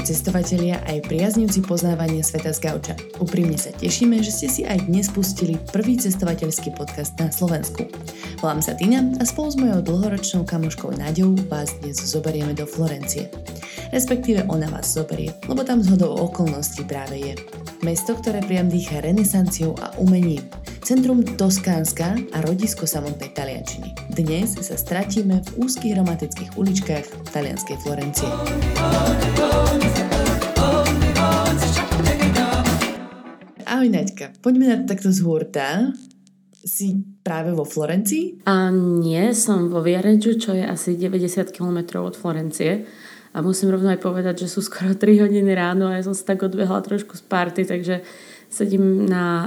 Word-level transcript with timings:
Ahojte 0.00 0.16
cestovatelia 0.16 0.80
aj 0.88 1.12
priaznivci 1.12 1.60
poznávania 1.60 2.24
sveta 2.24 2.56
z 2.56 2.64
gauča. 2.64 2.96
Úprimne 3.20 3.60
sa 3.60 3.68
tešíme, 3.68 4.24
že 4.24 4.32
ste 4.32 4.48
si 4.48 4.62
aj 4.64 4.88
dnes 4.88 5.12
pustili 5.12 5.60
prvý 5.76 6.00
cestovateľský 6.00 6.72
podcast 6.72 7.12
na 7.20 7.28
Slovensku. 7.28 7.84
Volám 8.40 8.64
sa 8.64 8.72
Tina 8.72 9.04
a 9.20 9.28
spolu 9.28 9.52
s 9.52 9.60
mojou 9.60 9.84
dlhoročnou 9.84 10.48
kamoškou 10.48 10.96
Naďou 10.96 11.36
vás 11.52 11.76
dnes 11.84 12.00
zoberieme 12.00 12.56
do 12.56 12.64
Florencie. 12.64 13.28
Respektíve 13.92 14.48
ona 14.48 14.72
vás 14.72 14.88
zoberie, 14.88 15.36
lebo 15.44 15.68
tam 15.68 15.84
zhodou 15.84 16.16
okolností 16.16 16.80
práve 16.88 17.20
je. 17.20 17.36
Mesto, 17.84 18.16
ktoré 18.16 18.40
priam 18.40 18.72
dýcha 18.72 19.04
renesanciou 19.04 19.76
a 19.84 19.92
umením. 20.00 20.40
Centrum 20.90 21.22
Toskánska 21.22 22.18
a 22.34 22.42
rodisko 22.42 22.82
samotnej 22.82 23.30
taliančiny. 23.30 23.94
Dnes 24.10 24.58
sa 24.58 24.74
stratíme 24.74 25.38
v 25.38 25.48
úzkých 25.62 25.94
romantických 25.94 26.58
uličkách 26.58 27.30
talianskej 27.30 27.78
Florencie. 27.78 28.26
Ahoj 33.70 33.86
Naďka, 33.86 34.34
poďme 34.42 34.66
na 34.66 34.76
to 34.82 34.90
takto 34.90 35.14
z 35.14 35.22
hurta. 35.22 35.94
Si 36.66 36.98
práve 37.22 37.54
vo 37.54 37.62
Florencii? 37.62 38.42
A 38.50 38.74
nie, 38.74 39.30
som 39.30 39.70
vo 39.70 39.86
Viareggio, 39.86 40.42
čo 40.42 40.58
je 40.58 40.66
asi 40.66 40.98
90 40.98 41.54
km 41.54 42.02
od 42.02 42.18
Florencie. 42.18 42.82
A 43.30 43.46
musím 43.46 43.70
rovno 43.70 43.94
aj 43.94 44.02
povedať, 44.02 44.42
že 44.42 44.50
sú 44.50 44.58
skoro 44.58 44.98
3 44.98 45.22
hodiny 45.22 45.54
ráno 45.54 45.86
a 45.86 46.02
ja 46.02 46.10
som 46.10 46.18
sa 46.18 46.34
tak 46.34 46.42
odbehla 46.42 46.82
trošku 46.82 47.14
z 47.14 47.22
party, 47.30 47.62
takže 47.62 48.02
sedím 48.50 49.06
na, 49.06 49.46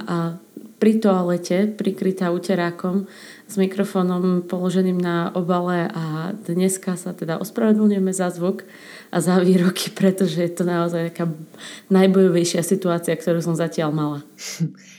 pri 0.83 0.99
toalete, 0.99 1.71
prikrytá 1.79 2.27
uterákom 2.35 3.07
s 3.47 3.55
mikrofónom 3.55 4.43
položeným 4.43 4.99
na 4.99 5.31
obale 5.31 5.87
a 5.87 6.35
dneska 6.35 6.99
sa 6.99 7.15
teda 7.15 7.39
ospravedlňujeme 7.39 8.11
za 8.11 8.27
zvuk 8.27 8.67
a 9.07 9.23
za 9.23 9.39
výroky, 9.39 9.95
pretože 9.95 10.43
je 10.43 10.51
to 10.51 10.67
naozaj 10.67 11.15
taká 11.15 11.31
najbojovejšia 11.87 12.67
situácia, 12.67 13.15
ktorú 13.15 13.39
som 13.39 13.55
zatiaľ 13.55 13.95
mala. 13.95 14.19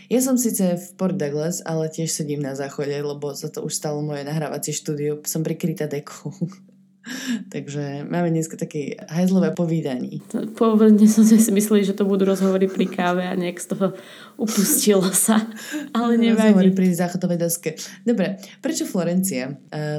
Ja 0.08 0.24
som 0.24 0.40
síce 0.40 0.72
v 0.72 0.86
Port 0.96 1.20
Douglas, 1.20 1.60
ale 1.68 1.92
tiež 1.92 2.08
sedím 2.08 2.40
na 2.40 2.56
záchode, 2.56 2.96
lebo 2.96 3.36
za 3.36 3.52
to 3.52 3.60
už 3.60 3.76
stalo 3.76 4.00
moje 4.00 4.24
nahrávacie 4.24 4.72
štúdio. 4.72 5.20
Som 5.28 5.44
prikrytá 5.44 5.84
dekou. 5.84 6.32
Takže 7.54 8.06
máme 8.08 8.30
dneska 8.30 8.56
také 8.56 8.96
hajzlové 9.08 9.52
povídaní. 9.52 10.24
Pôvodne 10.56 11.04
som 11.08 11.24
si 11.24 11.36
mysleli, 11.36 11.84
že 11.84 11.96
to 11.96 12.08
budú 12.08 12.24
rozhovory 12.24 12.68
pri 12.68 12.86
káve 12.88 13.24
a 13.24 13.36
nejak 13.36 13.60
z 13.60 13.66
toho 13.76 13.86
upustilo 14.40 15.04
sa. 15.12 15.44
Ale 15.96 16.16
nevadí. 16.16 16.52
Rozhovory 16.54 16.70
pri 16.72 16.86
záchodovej 16.96 17.38
doske. 17.38 17.70
Dobre, 18.02 18.40
prečo 18.64 18.88
Florencia? 18.88 19.52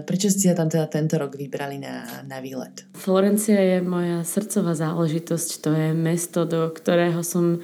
Prečo 0.06 0.28
ste 0.34 0.52
sa 0.52 0.58
tam 0.58 0.70
teda 0.70 0.90
tento 0.90 1.16
rok 1.22 1.38
vybrali 1.38 1.78
na, 1.78 2.26
na 2.26 2.42
výlet? 2.42 2.90
Florencia 2.98 3.58
je 3.58 3.78
moja 3.86 4.26
srdcová 4.26 4.74
záležitosť. 4.74 5.50
To 5.66 5.70
je 5.74 5.88
mesto, 5.94 6.44
do 6.44 6.70
ktorého 6.74 7.22
som 7.22 7.62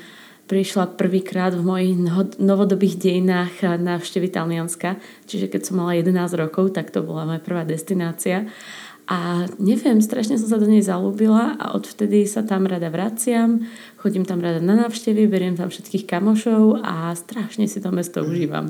prišla 0.52 1.00
prvýkrát 1.00 1.56
v 1.56 1.64
mojich 1.64 1.95
novodobých 2.36 3.00
dejinách 3.00 3.80
návštevy 3.80 4.28
Talianska. 4.28 5.00
Čiže 5.23 5.47
keď 5.47 5.62
som 5.64 5.80
mala 5.80 5.95
11 5.95 6.12
rokov, 6.36 6.75
tak 6.75 6.91
to 6.91 7.00
bola 7.00 7.24
moja 7.24 7.40
prvá 7.40 7.63
destinácia. 7.63 8.51
A 9.11 9.44
neviem, 9.59 9.99
strašne 9.99 10.39
som 10.39 10.47
sa 10.47 10.55
do 10.55 10.72
nej 10.72 10.79
zalúbila 10.79 11.59
a 11.59 11.75
odvtedy 11.75 12.23
sa 12.23 12.47
tam 12.47 12.63
rada 12.63 12.88
vraciam, 12.88 13.59
chodím 13.99 14.23
tam 14.23 14.39
rada 14.39 14.63
na 14.63 14.88
návštevy, 14.88 15.27
beriem 15.27 15.59
tam 15.59 15.67
všetkých 15.67 16.07
kamošov 16.07 16.79
a 16.79 17.11
strašne 17.11 17.67
si 17.67 17.83
to 17.83 17.91
mesto 17.91 18.23
mhm. 18.23 18.27
užívam. 18.31 18.66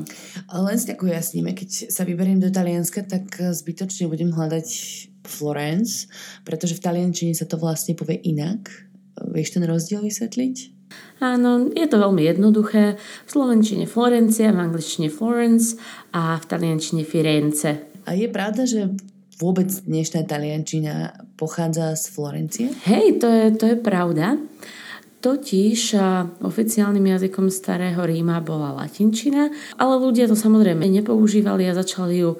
Len 0.50 0.76
si 0.82 0.90
tak 0.90 0.98
ujasníme, 0.98 1.54
keď 1.54 1.94
sa 1.94 2.02
vyberiem 2.02 2.42
do 2.42 2.50
Talianska, 2.50 3.06
tak 3.06 3.30
zbytočne 3.38 4.10
budem 4.10 4.34
hľadať 4.34 4.66
Florence, 5.22 6.10
pretože 6.42 6.74
v 6.74 6.90
taliančine 6.90 7.38
sa 7.38 7.46
to 7.46 7.54
vlastne 7.54 7.94
povie 7.94 8.18
inak. 8.26 8.66
Vieš 9.22 9.54
ten 9.54 9.62
rozdiel 9.62 10.02
vysvetliť? 10.02 10.82
Áno, 11.22 11.70
je 11.70 11.86
to 11.86 12.02
veľmi 12.02 12.26
jednoduché. 12.26 12.98
V 12.98 13.30
slovenčine 13.30 13.86
Florencia, 13.86 14.50
v 14.50 14.58
angličtine 14.58 15.06
Florence 15.06 15.78
a 16.10 16.34
v 16.34 16.44
taliančine 16.50 17.06
Firenze. 17.06 17.94
A 18.02 18.18
je 18.18 18.26
pravda, 18.26 18.66
že 18.66 18.90
vôbec 19.42 19.66
dnešná 19.66 20.22
taliančina 20.22 21.18
pochádza 21.34 21.98
z 21.98 22.04
Florencie? 22.14 22.66
Hej, 22.86 23.18
to 23.18 23.26
je, 23.26 23.44
to 23.58 23.64
je 23.74 23.76
pravda. 23.82 24.38
Totiž 25.18 25.98
oficiálnym 26.42 27.10
jazykom 27.10 27.50
starého 27.50 27.98
Ríma 28.06 28.38
bola 28.38 28.74
latinčina, 28.78 29.50
ale 29.78 29.94
ľudia 29.98 30.30
to 30.30 30.38
samozrejme 30.38 30.86
nepoužívali 30.86 31.66
a 31.66 31.74
začali 31.74 32.22
ju 32.22 32.38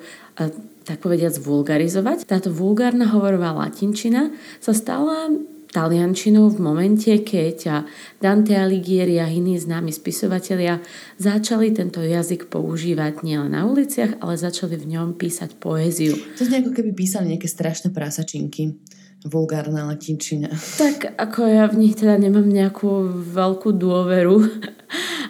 tak 0.83 0.99
povediať 1.03 1.43
vulgarizovať. 1.43 2.27
Táto 2.27 2.55
vulgárna 2.55 3.11
hovorová 3.11 3.55
latinčina 3.55 4.31
sa 4.63 4.71
stala 4.75 5.31
taliančinou 5.73 6.53
v 6.53 6.61
momente, 6.61 7.09
keď 7.09 7.89
Dante 8.21 8.53
Alighieri 8.53 9.17
a 9.19 9.27
iní 9.27 9.57
známi 9.57 9.89
spisovatelia 9.89 10.85
začali 11.17 11.73
tento 11.73 12.05
jazyk 12.05 12.53
používať 12.53 13.25
nielen 13.25 13.57
na 13.57 13.65
uliciach, 13.65 14.21
ale 14.21 14.37
začali 14.37 14.77
v 14.77 14.95
ňom 14.95 15.17
písať 15.17 15.57
poéziu. 15.57 16.13
To 16.37 16.45
je 16.45 16.61
ako 16.61 16.77
keby 16.77 16.93
písali 16.93 17.33
nejaké 17.33 17.49
strašné 17.49 17.89
prásačinky 17.91 18.77
vulgárna 19.23 19.87
latinčina. 19.87 20.51
Tak 20.83 21.15
ako 21.15 21.47
ja 21.47 21.71
v 21.71 21.79
nich 21.79 21.95
teda 21.95 22.19
nemám 22.19 22.43
nejakú 22.43 23.07
veľkú 23.31 23.71
dôveru, 23.71 24.35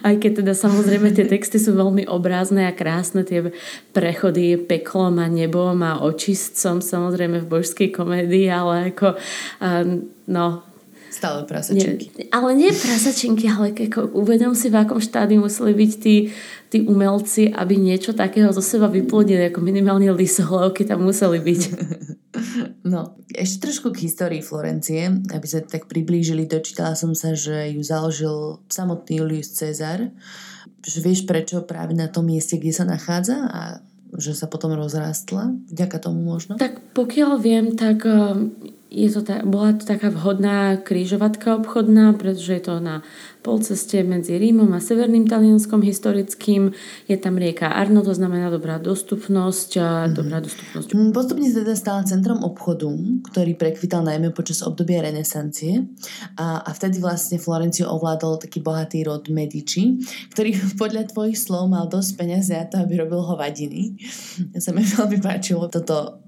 aj 0.03 0.15
keď 0.19 0.31
teda 0.43 0.53
samozrejme 0.53 1.15
tie 1.15 1.25
texty 1.27 1.57
sú 1.57 1.73
veľmi 1.73 2.07
obrázne 2.09 2.67
a 2.67 2.75
krásne, 2.75 3.23
tie 3.23 3.51
prechody 3.95 4.59
peklom 4.59 5.19
a 5.19 5.27
nebom 5.31 5.79
a 5.83 6.03
očistcom 6.03 6.83
samozrejme 6.83 7.43
v 7.43 7.49
božskej 7.49 7.89
komédii, 7.95 8.47
ale 8.51 8.91
ako 8.91 9.15
no, 10.27 10.45
Stále 11.13 11.45
prasačinky. 11.45 12.09
Nie, 12.09 12.25
ale 12.33 12.57
nie 12.57 12.73
prasačinky, 12.73 13.45
ale 13.45 13.69
ako 13.69 14.17
uvedom 14.17 14.57
si, 14.57 14.73
v 14.73 14.81
akom 14.81 14.97
štádiu 14.97 15.45
museli 15.45 15.77
byť 15.77 15.91
tí, 16.01 16.33
tí 16.73 16.77
umelci, 16.89 17.53
aby 17.53 17.77
niečo 17.77 18.17
takého 18.17 18.49
zo 18.49 18.65
seba 18.65 18.89
vyplodili, 18.89 19.53
ako 19.53 19.61
minimálne 19.61 20.09
lisohlavky 20.09 20.89
tam 20.89 21.05
museli 21.05 21.37
byť. 21.37 21.61
No, 22.83 23.15
ešte 23.31 23.71
trošku 23.71 23.95
k 23.95 24.11
histórii 24.11 24.43
Florencie, 24.43 25.07
aby 25.07 25.47
sa 25.47 25.63
tak 25.63 25.87
priblížili. 25.87 26.43
Dočítala 26.43 26.99
som 26.99 27.15
sa, 27.15 27.31
že 27.31 27.71
ju 27.71 27.79
založil 27.79 28.59
samotný 28.67 29.23
Julius 29.23 29.55
Cezar. 29.55 30.11
Že 30.83 30.99
vieš 30.99 31.21
prečo 31.23 31.63
práve 31.63 31.95
na 31.95 32.11
tom 32.11 32.27
mieste, 32.27 32.59
kde 32.59 32.75
sa 32.75 32.83
nachádza 32.83 33.47
a 33.47 33.61
že 34.19 34.35
sa 34.35 34.51
potom 34.51 34.75
rozrástla? 34.75 35.55
Vďaka 35.71 35.97
tomu 36.03 36.27
možno? 36.27 36.59
Tak 36.59 36.93
pokiaľ 36.93 37.31
viem, 37.39 37.73
tak 37.79 38.03
je 38.93 39.09
to 39.09 39.25
ta, 39.25 39.41
bola 39.41 39.73
to 39.73 39.89
taká 39.89 40.13
vhodná 40.13 40.77
krížovatka 40.77 41.57
obchodná, 41.57 42.13
pretože 42.13 42.61
je 42.61 42.63
to 42.63 42.77
na 42.77 43.01
polceste 43.41 43.99
medzi 44.05 44.37
Rímom 44.37 44.69
a 44.71 44.79
Severným 44.79 45.25
Talianskom 45.25 45.81
historickým. 45.81 46.71
Je 47.09 47.17
tam 47.17 47.35
rieka 47.35 47.73
Arno, 47.73 48.05
to 48.05 48.13
znamená 48.13 48.53
dobrá 48.53 48.77
dostupnosť 48.77 49.69
a 49.81 49.89
mm. 50.07 50.13
dobrá 50.13 50.37
dostupnosť. 50.39 50.87
Mm, 50.93 51.11
postupne 51.11 51.49
sa 51.49 51.65
teda 51.65 51.75
stala 51.75 52.01
centrom 52.05 52.45
obchodu, 52.45 52.87
ktorý 53.33 53.57
prekvital 53.57 54.05
najmä 54.05 54.29
počas 54.31 54.61
obdobia 54.61 55.03
renesancie 55.03 55.89
a, 56.37 56.61
a 56.61 56.69
vtedy 56.71 57.01
vlastne 57.01 57.41
Florenciu 57.41 57.89
ovládol 57.89 58.45
taký 58.45 58.61
bohatý 58.61 59.03
rod 59.03 59.25
Medici, 59.33 59.99
ktorý 60.31 60.55
podľa 60.81 61.09
tvojich 61.09 61.35
slov 61.35 61.67
mal 61.67 61.89
dosť 61.89 62.11
peniazy 62.13 62.55
na 62.55 62.69
to, 62.69 62.77
aby 62.79 63.01
robil 63.01 63.25
hovadiny. 63.25 63.97
Ja 64.53 64.61
sa 64.61 64.71
mi 64.71 64.85
veľmi 64.85 65.17
páčilo 65.19 65.65
toto 65.67 66.23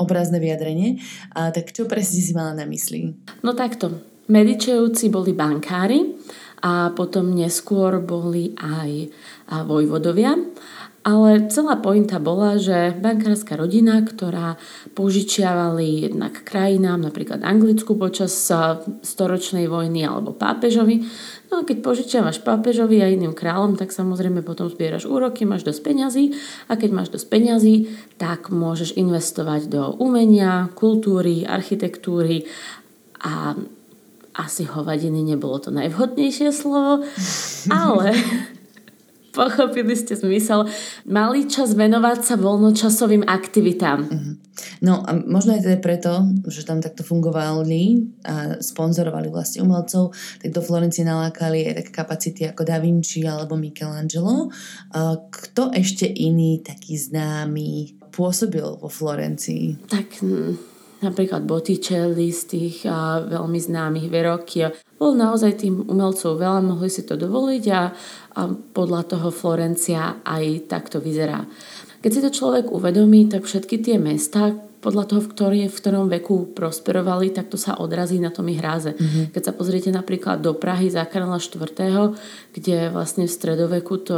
obrazné 0.00 0.40
vyjadrenie. 0.40 0.96
A 1.36 1.52
tak 1.52 1.76
čo 1.76 1.84
presne 1.84 2.24
si 2.24 2.32
mala 2.32 2.56
na 2.56 2.64
mysli? 2.64 3.12
No 3.44 3.52
takto. 3.52 4.00
Medičejúci 4.30 5.12
boli 5.12 5.36
bankári 5.36 6.16
a 6.64 6.94
potom 6.96 7.34
neskôr 7.34 8.00
boli 8.00 8.54
aj 8.56 9.10
vojvodovia. 9.66 10.38
Ale 11.00 11.48
celá 11.48 11.80
pointa 11.80 12.20
bola, 12.20 12.60
že 12.60 12.92
bankárska 12.92 13.56
rodina, 13.56 14.04
ktorá 14.04 14.60
požičiavali 14.92 16.04
jednak 16.12 16.44
krajinám, 16.44 17.00
napríklad 17.00 17.40
Anglicku 17.40 17.96
počas 17.96 18.36
storočnej 19.00 19.64
vojny 19.64 20.04
alebo 20.04 20.36
pápežovi, 20.36 21.00
no 21.48 21.64
a 21.64 21.66
keď 21.66 21.80
požičiavaš 21.80 22.44
pápežovi 22.44 23.00
a 23.00 23.08
iným 23.08 23.32
kráľom, 23.32 23.80
tak 23.80 23.96
samozrejme 23.96 24.44
potom 24.44 24.68
zbieraš 24.68 25.08
úroky, 25.08 25.48
máš 25.48 25.64
dosť 25.64 25.80
peňazí. 25.80 26.24
A 26.68 26.76
keď 26.76 26.90
máš 26.92 27.08
dosť 27.08 27.26
peňazí, 27.32 27.74
tak 28.20 28.52
môžeš 28.52 29.00
investovať 29.00 29.72
do 29.72 29.96
umenia, 29.96 30.68
kultúry, 30.76 31.48
architektúry. 31.48 32.44
A 33.24 33.56
asi 34.36 34.68
hovadiny 34.68 35.24
nebolo 35.24 35.64
to 35.64 35.72
najvhodnejšie 35.72 36.52
slovo, 36.52 37.08
ale 37.72 38.12
Pochopili 39.30 39.94
ste 39.94 40.18
zmysel. 40.18 40.66
Mali 41.06 41.46
čas 41.46 41.78
venovať 41.78 42.18
sa 42.26 42.34
voľnočasovým 42.34 43.26
aktivitám. 43.26 44.00
Mm-hmm. 44.02 44.34
No 44.84 45.00
a 45.06 45.16
možno 45.16 45.56
aj 45.56 45.64
teda 45.64 45.78
preto, 45.80 46.26
že 46.50 46.68
tam 46.68 46.84
takto 46.84 47.00
fungovali 47.00 48.12
a 48.28 48.60
sponzorovali 48.60 49.32
vlastne 49.32 49.64
umelcov, 49.64 50.12
tak 50.42 50.50
do 50.52 50.60
Florencie 50.60 51.06
nalákali 51.06 51.64
aj 51.70 51.74
také 51.80 51.90
kapacity 51.94 52.40
ako 52.50 52.62
Da 52.68 52.76
Vinci 52.82 53.24
alebo 53.24 53.56
Michelangelo. 53.56 54.52
Kto 55.30 55.72
ešte 55.72 56.04
iný 56.04 56.60
taký 56.60 56.98
známy 57.00 57.96
pôsobil 58.12 58.66
vo 58.66 58.90
Florencii? 58.90 59.88
Tak 59.88 60.20
napríklad 61.00 61.44
Botticelli 61.44 62.32
z 62.32 62.42
tých 62.46 62.76
a, 62.84 63.24
veľmi 63.24 63.60
známych 63.60 64.08
Verocchio. 64.08 64.72
Bol 65.00 65.16
naozaj 65.16 65.64
tým 65.64 65.88
umelcov 65.88 66.36
veľa, 66.36 66.60
mohli 66.60 66.92
si 66.92 67.04
to 67.04 67.16
dovoliť 67.16 67.64
a, 67.72 67.82
a 68.36 68.40
podľa 68.52 69.02
toho 69.16 69.28
Florencia 69.32 70.20
aj 70.24 70.68
takto 70.68 71.00
vyzerá. 71.00 71.44
Keď 72.00 72.10
si 72.12 72.20
to 72.24 72.30
človek 72.32 72.72
uvedomí, 72.72 73.28
tak 73.28 73.44
všetky 73.44 73.80
tie 73.84 74.00
mesta, 74.00 74.56
podľa 74.80 75.04
toho, 75.12 75.20
v, 75.20 75.28
ktorý, 75.28 75.60
v 75.68 75.76
ktorom 75.76 76.06
veku 76.08 76.56
prosperovali, 76.56 77.36
tak 77.36 77.52
to 77.52 77.60
sa 77.60 77.76
odrazí 77.76 78.16
na 78.16 78.32
tom 78.32 78.48
ich 78.48 78.56
hráze. 78.56 78.96
Mm-hmm. 78.96 79.36
Keď 79.36 79.42
sa 79.44 79.52
pozriete 79.52 79.92
napríklad 79.92 80.40
do 80.40 80.56
Prahy 80.56 80.88
za 80.88 81.04
Karla 81.04 81.36
IV., 81.36 82.16
kde 82.56 82.88
vlastne 82.88 83.28
v 83.28 83.32
stredoveku 83.32 83.94
to 84.00 84.16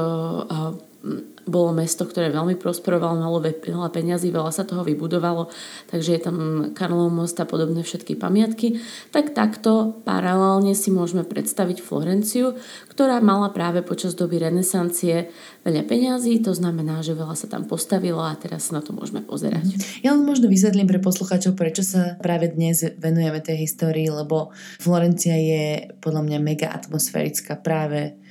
bolo 1.43 1.75
mesto, 1.75 2.07
ktoré 2.07 2.31
veľmi 2.31 2.55
prosperovalo, 2.55 3.19
malo 3.19 3.43
veľa 3.43 3.91
peňazí, 3.91 4.31
veľa 4.31 4.55
sa 4.55 4.63
toho 4.63 4.87
vybudovalo, 4.87 5.51
takže 5.91 6.11
je 6.15 6.21
tam 6.23 6.37
Karlov 6.71 7.11
most 7.11 7.35
a 7.43 7.47
podobné 7.47 7.83
všetky 7.83 8.15
pamiatky, 8.15 8.79
tak 9.11 9.35
takto 9.35 9.99
paralelne 10.07 10.79
si 10.79 10.95
môžeme 10.95 11.27
predstaviť 11.27 11.83
Florenciu, 11.83 12.55
ktorá 12.87 13.19
mala 13.19 13.51
práve 13.51 13.83
počas 13.83 14.15
doby 14.15 14.39
renesancie 14.39 15.35
veľa 15.67 15.83
peňazí, 15.83 16.39
to 16.47 16.55
znamená, 16.55 17.03
že 17.03 17.19
veľa 17.19 17.35
sa 17.35 17.51
tam 17.51 17.67
postavilo 17.67 18.23
a 18.23 18.39
teraz 18.39 18.71
na 18.71 18.79
to 18.79 18.95
môžeme 18.95 19.27
pozerať. 19.27 19.67
Ja 20.07 20.15
len 20.15 20.23
možno 20.23 20.47
vysvetlím 20.47 20.87
pre 20.87 21.03
poslucháčov, 21.03 21.59
prečo 21.59 21.83
sa 21.83 22.15
práve 22.23 22.55
dnes 22.55 22.87
venujeme 23.03 23.43
tej 23.43 23.67
histórii, 23.67 24.07
lebo 24.07 24.55
Florencia 24.79 25.35
je 25.35 25.91
podľa 25.99 26.23
mňa 26.23 26.39
mega 26.39 26.71
atmosférická 26.71 27.59
práve 27.59 28.22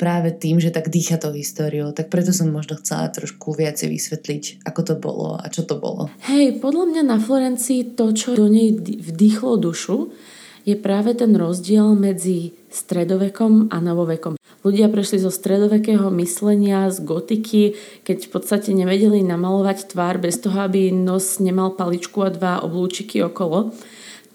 práve 0.00 0.32
tým, 0.32 0.56
že 0.56 0.72
tak 0.72 0.88
dýcha 0.88 1.20
tou 1.20 1.36
históriou. 1.36 1.92
Tak 1.92 2.08
preto 2.08 2.32
som 2.32 2.48
možno 2.48 2.80
chcela 2.80 3.12
trošku 3.12 3.52
viacej 3.52 3.92
vysvetliť, 3.92 4.64
ako 4.64 4.80
to 4.80 4.94
bolo 4.96 5.36
a 5.36 5.44
čo 5.52 5.68
to 5.68 5.76
bolo. 5.76 6.08
Hej, 6.24 6.64
podľa 6.64 6.88
mňa 6.88 7.02
na 7.04 7.20
Florencii 7.20 7.92
to, 7.92 8.16
čo 8.16 8.32
do 8.32 8.48
nej 8.48 8.72
vdýchlo 8.80 9.60
dušu, 9.60 10.08
je 10.64 10.72
práve 10.80 11.12
ten 11.12 11.36
rozdiel 11.36 11.92
medzi 11.92 12.56
stredovekom 12.72 13.68
a 13.68 13.76
novovekom. 13.80 14.40
Ľudia 14.60 14.92
prešli 14.92 15.20
zo 15.20 15.32
stredovekého 15.32 16.08
myslenia, 16.20 16.92
z 16.92 17.00
gotiky, 17.04 17.62
keď 18.04 18.28
v 18.28 18.30
podstate 18.32 18.70
nevedeli 18.76 19.24
namalovať 19.24 19.92
tvár 19.92 20.20
bez 20.20 20.40
toho, 20.40 20.64
aby 20.64 20.92
nos 20.92 21.40
nemal 21.40 21.76
paličku 21.76 22.24
a 22.24 22.32
dva 22.32 22.60
oblúčiky 22.60 23.24
okolo 23.24 23.72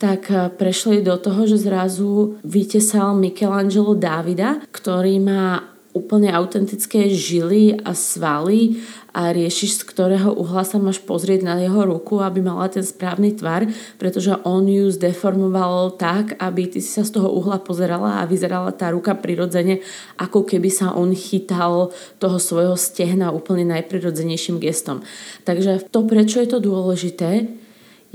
tak 0.05 0.29
eh, 0.29 0.53
prešli 0.53 1.01
do 1.01 1.17
toho, 1.17 1.49
že 1.49 1.65
zrazu 1.65 2.37
vytesal 2.45 3.17
Michelangelo 3.17 3.97
Davida, 3.97 4.61
ktorý 4.69 5.17
má 5.17 5.65
úplne 5.95 6.27
autentické 6.29 7.07
žily 7.07 7.79
a 7.79 7.95
svaly 7.95 8.83
a 9.15 9.31
riešiš, 9.31 9.79
z 9.79 9.83
ktorého 9.87 10.35
uhla 10.35 10.67
sa 10.67 10.75
máš 10.75 10.99
pozrieť 10.99 11.47
na 11.47 11.55
jeho 11.55 11.87
ruku, 11.87 12.19
aby 12.19 12.43
mala 12.43 12.67
ten 12.67 12.83
správny 12.83 13.31
tvar, 13.39 13.63
pretože 13.95 14.35
on 14.43 14.67
ju 14.67 14.91
zdeformoval 14.91 15.95
tak, 15.95 16.35
aby 16.35 16.67
ty 16.67 16.83
si 16.83 16.91
sa 16.91 17.07
z 17.07 17.15
toho 17.15 17.31
uhla 17.31 17.63
pozerala 17.63 18.19
a 18.19 18.27
vyzerala 18.27 18.75
tá 18.75 18.91
ruka 18.91 19.15
prirodzene, 19.15 19.79
ako 20.19 20.43
keby 20.43 20.67
sa 20.67 20.91
on 20.91 21.15
chytal 21.15 21.95
toho 22.19 22.37
svojho 22.43 22.75
stehna 22.75 23.31
úplne 23.31 23.63
najprirodzenejším 23.71 24.59
gestom. 24.59 24.99
Takže 25.47 25.87
to, 25.87 26.03
prečo 26.03 26.43
je 26.43 26.51
to 26.51 26.59
dôležité, 26.59 27.63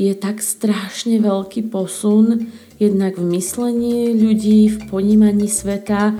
je 0.00 0.16
tak 0.16 0.40
strašne 0.40 1.20
veľký 1.20 1.68
posun 1.68 2.48
jednak 2.80 3.20
v 3.20 3.36
myslení 3.36 4.16
ľudí, 4.16 4.72
v 4.72 4.88
ponímaní 4.88 5.44
sveta. 5.44 6.16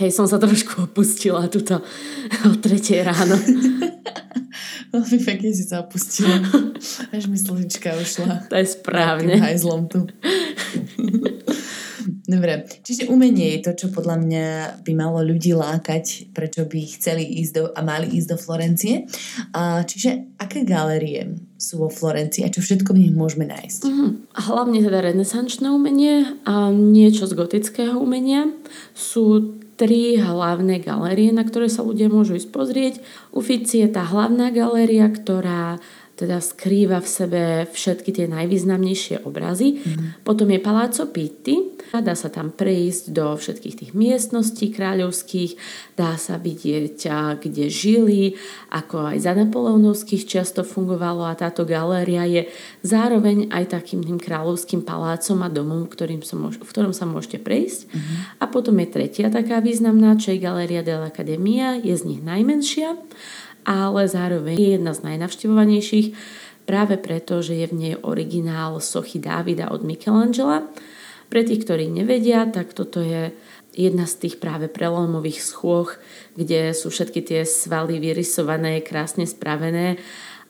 Hej, 0.00 0.16
som 0.16 0.24
sa 0.24 0.40
trošku 0.40 0.88
opustila 0.88 1.44
tuto 1.52 1.84
o 2.48 2.50
tretej 2.56 3.04
ráno. 3.04 3.36
Veľmi 4.96 5.18
pekne 5.20 5.52
si 5.52 5.68
sa 5.68 5.84
opustila. 5.84 6.40
Až 7.12 7.28
mi 7.28 7.36
slnička 7.36 7.92
ušla. 7.92 8.48
To 8.48 8.56
je 8.56 8.64
správne. 8.64 9.36
Hajzlom 9.36 9.92
tu. 9.92 10.08
Dobre, 12.28 12.68
čiže 12.84 13.08
umenie 13.08 13.56
je 13.56 13.64
to, 13.64 13.72
čo 13.72 13.86
podľa 13.88 14.20
mňa 14.20 14.46
by 14.84 14.92
malo 14.92 15.24
ľudí 15.24 15.56
lákať, 15.56 16.28
prečo 16.36 16.68
by 16.68 16.80
chceli 16.84 17.24
ísť 17.40 17.52
do, 17.56 17.64
a 17.72 17.80
mali 17.80 18.04
ísť 18.20 18.28
do 18.28 18.36
Florencie. 18.36 19.08
A, 19.56 19.80
čiže 19.88 20.36
aké 20.36 20.60
galérie 20.68 21.40
sú 21.56 21.80
vo 21.80 21.88
Florencii 21.88 22.44
a 22.44 22.52
čo 22.52 22.60
všetko 22.60 22.92
v 22.92 23.08
nich 23.08 23.14
môžeme 23.16 23.48
nájsť? 23.48 23.80
Mm-hmm. 23.80 24.10
Hlavne 24.44 24.78
teda 24.84 24.98
renesančné 25.08 25.72
umenie 25.72 26.36
a 26.44 26.68
niečo 26.68 27.24
z 27.24 27.32
gotického 27.32 27.96
umenia. 27.96 28.52
Sú 28.92 29.56
tri 29.80 30.20
hlavné 30.20 30.84
galérie, 30.84 31.32
na 31.32 31.48
ktoré 31.48 31.72
sa 31.72 31.80
ľudia 31.80 32.12
môžu 32.12 32.36
ísť 32.36 32.50
pozrieť. 32.52 32.94
Uffizi 33.32 33.86
je 33.86 33.88
tá 33.88 34.04
hlavná 34.04 34.52
galéria, 34.52 35.08
ktorá 35.08 35.80
teda 36.18 36.42
skrýva 36.42 36.98
v 36.98 37.08
sebe 37.08 37.42
všetky 37.70 38.10
tie 38.10 38.26
najvýznamnejšie 38.26 39.22
obrazy. 39.22 39.78
Mm. 39.78 40.26
Potom 40.26 40.50
je 40.50 40.58
Palazzo 40.58 41.06
Pitti, 41.06 41.78
dá 41.94 42.18
sa 42.18 42.26
tam 42.26 42.50
prejsť 42.50 43.14
do 43.14 43.38
všetkých 43.38 43.74
tých 43.78 43.92
miestností 43.94 44.74
kráľovských, 44.74 45.54
dá 45.94 46.18
sa 46.18 46.36
vidieť, 46.36 47.06
kde 47.38 47.70
žili, 47.70 48.34
ako 48.74 49.14
aj 49.14 49.18
za 49.22 49.32
napoleonovských 49.38 50.26
často 50.26 50.66
fungovalo 50.66 51.22
a 51.22 51.38
táto 51.38 51.62
galéria 51.62 52.26
je 52.26 52.50
zároveň 52.82 53.54
aj 53.54 53.78
takým 53.78 54.02
tým 54.02 54.18
kráľovským 54.18 54.82
palácom 54.82 55.38
a 55.46 55.48
domom, 55.48 55.86
ktorým 55.86 56.26
sa 56.26 56.34
môž, 56.34 56.58
v 56.58 56.66
ktorom 56.66 56.90
sa 56.90 57.06
môžete 57.06 57.38
prejsť. 57.38 57.94
Mm. 57.94 58.00
A 58.42 58.44
potom 58.50 58.74
je 58.82 58.90
tretia 58.90 59.30
taká 59.30 59.62
významná, 59.62 60.18
čo 60.18 60.34
je 60.34 60.42
Galéria 60.42 60.82
dell'Accademia, 60.82 61.78
je 61.78 61.94
z 61.94 62.02
nich 62.04 62.20
najmenšia 62.20 62.98
ale 63.64 64.06
zároveň 64.06 64.56
je 64.58 64.70
jedna 64.76 64.92
z 64.94 65.00
najnavštevovanejších 65.08 66.08
práve 66.68 67.00
preto, 67.00 67.40
že 67.40 67.56
je 67.56 67.66
v 67.72 67.78
nej 67.80 67.94
originál 68.04 68.76
sochy 68.84 69.16
Dávida 69.16 69.72
od 69.72 69.80
Michelangela. 69.80 70.68
Pre 71.32 71.40
tých, 71.40 71.64
ktorí 71.64 71.88
nevedia, 71.88 72.44
tak 72.44 72.76
toto 72.76 73.00
je 73.00 73.32
jedna 73.72 74.04
z 74.04 74.28
tých 74.28 74.36
práve 74.36 74.68
prelomových 74.68 75.40
schôch, 75.40 75.96
kde 76.36 76.76
sú 76.76 76.92
všetky 76.92 77.24
tie 77.24 77.40
svaly 77.48 77.96
vyrysované, 78.00 78.84
krásne 78.84 79.24
spravené 79.24 79.96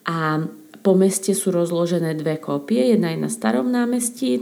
a 0.08 0.42
po 0.78 0.94
meste 0.94 1.34
sú 1.34 1.50
rozložené 1.50 2.14
dve 2.16 2.38
kópie. 2.38 2.94
Jedna 2.94 3.10
je 3.10 3.18
na 3.18 3.28
starom 3.28 3.68
námestí 3.68 4.38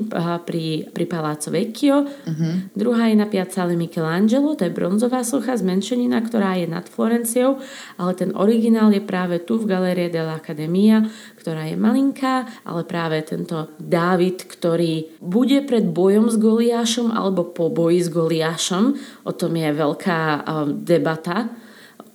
pri, 0.47 0.87
pri 0.93 1.05
Palazzo 1.09 1.49
Vecchio, 1.51 2.05
uh-huh. 2.05 2.71
druhá 2.77 3.09
je 3.09 3.17
na 3.17 3.27
Piazzale 3.27 3.75
Michelangelo, 3.75 4.55
to 4.55 4.69
je 4.69 4.75
bronzová 4.75 5.25
socha 5.25 5.57
zmenšenina, 5.57 6.21
ktorá 6.23 6.61
je 6.61 6.69
nad 6.69 6.87
Florenciou, 6.87 7.59
ale 7.97 8.13
ten 8.15 8.31
originál 8.37 8.93
je 8.93 9.03
práve 9.03 9.43
tu 9.43 9.57
v 9.57 9.67
Galerie 9.71 10.13
dell'Accademia, 10.13 11.09
ktorá 11.41 11.67
je 11.67 11.77
malinká, 11.79 12.63
ale 12.69 12.85
práve 12.85 13.23
tento 13.25 13.73
Dávid, 13.81 14.45
ktorý 14.47 15.19
bude 15.19 15.65
pred 15.65 15.89
bojom 15.89 16.29
s 16.31 16.37
Goliášom 16.37 17.11
alebo 17.11 17.49
po 17.49 17.73
boji 17.73 18.07
s 18.07 18.11
Goliášom, 18.13 18.85
o 19.25 19.33
tom 19.33 19.57
je 19.57 19.71
veľká 19.73 20.47
debata 20.85 21.49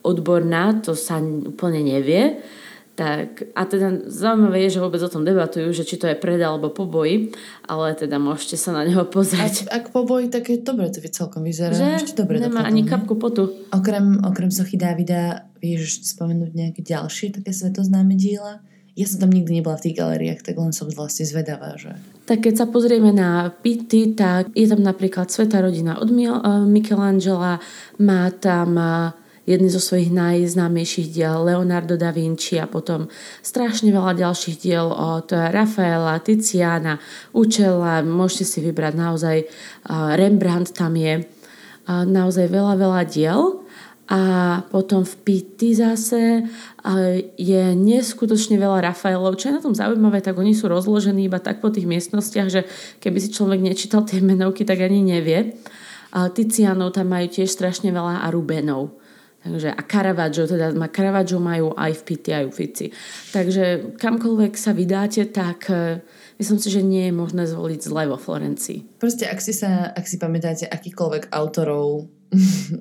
odborná, 0.01 0.82
to 0.82 0.98
sa 0.98 1.22
úplne 1.22 1.86
nevie, 1.86 2.41
tak, 2.91 3.48
a 3.55 3.63
teda 3.63 4.03
zaujímavé 4.12 4.67
je, 4.67 4.75
že 4.75 4.83
vôbec 4.83 5.00
o 5.00 5.07
tom 5.07 5.24
debatujú, 5.24 5.71
že 5.71 5.88
či 5.88 5.95
to 5.95 6.12
je 6.12 6.15
pred 6.19 6.36
alebo 6.43 6.67
po 6.75 6.83
boji, 6.83 7.31
ale 7.63 7.95
teda 7.95 8.19
môžete 8.19 8.60
sa 8.60 8.75
na 8.75 8.83
neho 8.83 9.07
pozrieť. 9.07 9.71
Ak, 9.71 9.88
ak 9.88 9.95
po 9.95 10.03
boji, 10.03 10.27
tak 10.27 10.51
je 10.51 10.60
dobre, 10.60 10.91
to 10.91 11.00
celkom 11.00 11.48
vyzerá. 11.48 11.71
Že 11.71 12.03
Ešte 12.03 12.19
dobre 12.19 12.43
nemá 12.43 12.67
ani 12.67 12.83
kapku 12.83 13.15
potu. 13.15 13.48
Okrem, 13.71 14.19
okrem 14.27 14.51
Sochy 14.51 14.75
Davida, 14.75 15.48
vieš 15.63 16.03
spomenúť 16.03 16.51
nejaké 16.51 16.81
ďalšie 16.83 17.39
také 17.39 17.55
svetoznáme 17.55 18.19
diela? 18.19 18.60
Ja 18.91 19.07
som 19.07 19.24
tam 19.24 19.31
nikdy 19.31 19.63
nebola 19.63 19.79
v 19.79 19.88
tých 19.88 19.98
galériách, 20.03 20.43
tak 20.43 20.60
len 20.60 20.75
som 20.75 20.91
vlastne 20.91 21.24
zvedavá, 21.24 21.79
že... 21.79 21.95
Tak 22.27 22.43
keď 22.43 22.53
sa 22.60 22.65
pozrieme 22.67 23.15
na 23.15 23.48
Pitti, 23.48 24.12
tak 24.12 24.51
je 24.51 24.67
tam 24.67 24.83
napríklad 24.83 25.31
Sveta 25.31 25.63
rodina 25.63 25.95
od 25.95 26.12
eh, 26.12 26.27
Michelangela, 26.67 27.63
má 28.03 28.24
tam 28.36 28.75
jedný 29.45 29.69
zo 29.74 29.81
svojich 29.81 30.13
najznámejších 30.13 31.10
diel 31.12 31.41
Leonardo 31.41 31.98
da 31.98 32.13
Vinci 32.13 32.62
a 32.62 32.69
potom 32.69 33.10
strašne 33.41 33.89
veľa 33.89 34.13
ďalších 34.17 34.57
diel 34.62 34.88
od 34.89 35.33
Rafaela, 35.33 36.21
Tiziana, 36.21 37.01
Učela, 37.33 38.05
môžete 38.05 38.45
si 38.45 38.60
vybrať 38.62 38.93
naozaj 38.93 39.38
Rembrandt 39.89 40.77
tam 40.77 40.93
je 40.93 41.25
naozaj 41.89 42.45
veľa, 42.48 42.74
veľa 42.77 43.01
diel 43.10 43.65
a 44.12 44.21
potom 44.67 45.07
v 45.07 45.15
Pitti 45.24 45.71
zase 45.71 46.45
je 47.39 47.63
neskutočne 47.74 48.60
veľa 48.60 48.91
Rafaelov. 48.91 49.39
Čo 49.39 49.50
je 49.50 49.55
na 49.57 49.63
tom 49.63 49.71
zaujímavé, 49.71 50.19
tak 50.19 50.36
oni 50.36 50.51
sú 50.51 50.67
rozložení 50.67 51.31
iba 51.31 51.39
tak 51.39 51.63
po 51.63 51.71
tých 51.71 51.88
miestnostiach, 51.88 52.48
že 52.51 52.67
keby 53.00 53.17
si 53.24 53.31
človek 53.31 53.63
nečítal 53.63 54.03
tie 54.03 54.19
menovky, 54.19 54.67
tak 54.67 54.83
ani 54.83 55.01
nevie 55.01 55.55
Tizianov 56.12 56.91
tam 56.91 57.07
majú 57.07 57.31
tiež 57.31 57.48
strašne 57.48 57.88
veľa 57.95 58.27
a 58.27 58.27
Rubenov. 58.36 59.00
Takže, 59.41 59.74
a 59.74 59.81
Caravaggio, 59.81 60.45
teda 60.45 60.69
ma 60.77 60.86
Caravaggio 60.86 61.41
majú 61.41 61.74
aj 61.74 61.98
v 61.98 62.01
Pitti, 62.05 62.29
aj 62.29 62.45
v 62.45 62.53
Fici. 62.53 62.88
Takže 63.33 63.98
kamkoľvek 63.98 64.53
sa 64.53 64.69
vydáte, 64.69 65.25
tak 65.33 65.65
e, 65.74 66.05
myslím 66.38 66.62
si, 66.62 66.69
že 66.69 66.86
nie 66.86 67.10
je 67.10 67.13
možné 67.17 67.50
zvoliť 67.50 67.79
zle 67.81 68.05
vo 68.05 68.21
Florencii. 68.21 69.01
Proste, 69.01 69.25
ak 69.25 69.41
si, 69.41 69.57
sa, 69.57 69.89
ak 69.98 70.05
si 70.05 70.21
pamätáte 70.21 70.69
akýkoľvek 70.69 71.33
autorov 71.33 72.05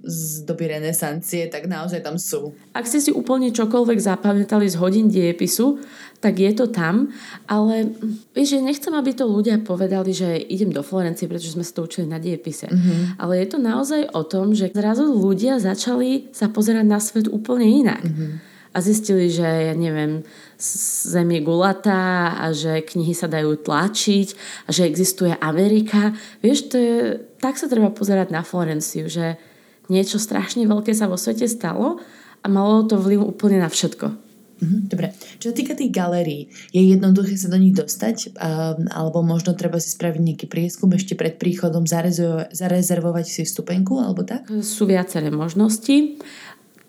z 0.07 0.47
doby 0.47 0.71
renesancie, 0.71 1.51
tak 1.51 1.67
naozaj 1.67 2.07
tam 2.07 2.15
sú. 2.15 2.55
Ak 2.71 2.87
ste 2.87 3.03
si 3.03 3.11
úplne 3.11 3.51
čokoľvek 3.51 3.99
zapamätali 3.99 4.71
z 4.71 4.79
hodín 4.79 5.11
diepisu, 5.11 5.83
tak 6.23 6.39
je 6.39 6.53
to 6.53 6.69
tam, 6.71 7.11
ale 7.49 7.91
vieš, 8.37 8.55
že 8.55 8.61
nechcem, 8.61 8.93
aby 8.93 9.11
to 9.17 9.25
ľudia 9.27 9.59
povedali, 9.59 10.13
že 10.13 10.37
idem 10.37 10.71
do 10.71 10.85
Florencie, 10.85 11.27
pretože 11.27 11.57
sme 11.57 11.65
sa 11.65 11.81
to 11.81 11.89
učili 11.89 12.07
na 12.07 12.21
diepise. 12.21 12.69
Mm-hmm. 12.69 13.19
Ale 13.19 13.41
je 13.41 13.47
to 13.49 13.59
naozaj 13.59 14.07
o 14.13 14.23
tom, 14.23 14.53
že 14.53 14.71
zrazu 14.71 15.09
ľudia 15.09 15.57
začali 15.59 16.31
sa 16.31 16.53
pozerať 16.53 16.87
na 16.87 17.01
svet 17.01 17.27
úplne 17.27 17.67
inak. 17.67 18.05
Mm-hmm. 18.05 18.31
A 18.71 18.79
zistili, 18.79 19.33
že 19.33 19.43
ja 19.43 19.75
neviem, 19.75 20.23
zem 20.61 21.29
je 21.33 21.41
gulatá 21.41 22.37
a 22.37 22.53
že 22.53 22.85
knihy 22.85 23.17
sa 23.17 23.27
dajú 23.27 23.57
tlačiť 23.65 24.29
a 24.69 24.71
že 24.71 24.85
existuje 24.85 25.33
Amerika. 25.41 26.13
Vieš, 26.45 26.59
to 26.69 26.77
je, 26.77 26.97
tak 27.41 27.57
sa 27.57 27.67
treba 27.67 27.89
pozerať 27.89 28.29
na 28.29 28.45
Florenciu, 28.45 29.09
že 29.09 29.41
niečo 29.89 30.21
strašne 30.21 30.69
veľké 30.69 30.93
sa 30.93 31.09
vo 31.09 31.17
svete 31.17 31.49
stalo 31.49 31.99
a 32.41 32.47
malo 32.47 32.85
to 32.87 33.01
vliv 33.01 33.25
úplne 33.25 33.59
na 33.59 33.73
všetko. 33.73 34.31
Mhm, 34.61 34.93
dobre. 34.93 35.17
Čo 35.41 35.51
sa 35.51 35.55
týka 35.57 35.73
tých 35.73 35.89
galérií, 35.89 36.53
je 36.69 36.85
jednoduché 36.85 37.33
sa 37.41 37.49
do 37.49 37.57
nich 37.57 37.73
dostať? 37.73 38.37
Um, 38.37 38.93
alebo 38.93 39.25
možno 39.25 39.57
treba 39.57 39.81
si 39.81 39.89
spraviť 39.89 40.21
nejaký 40.21 40.47
prieskum 40.53 40.93
ešte 40.93 41.17
pred 41.17 41.41
príchodom, 41.41 41.89
zarezervovať 41.89 43.25
si 43.25 43.43
vstupenku 43.49 43.97
alebo 43.97 44.21
tak? 44.21 44.45
Sú 44.61 44.85
viaceré 44.85 45.33
možnosti. 45.33 46.21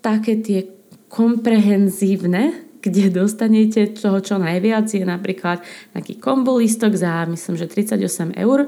Také 0.04 0.44
tie 0.44 0.68
komprehenzívne 1.08 2.71
kde 2.82 3.14
dostanete 3.14 3.94
toho 3.94 4.20
čo 4.20 4.42
najviac, 4.42 4.90
je 4.90 5.06
napríklad 5.06 5.62
taký 5.94 6.18
kombo 6.18 6.58
listok 6.58 6.98
za 6.98 7.30
myslím, 7.30 7.56
že 7.56 7.70
38 7.70 8.34
eur, 8.36 8.66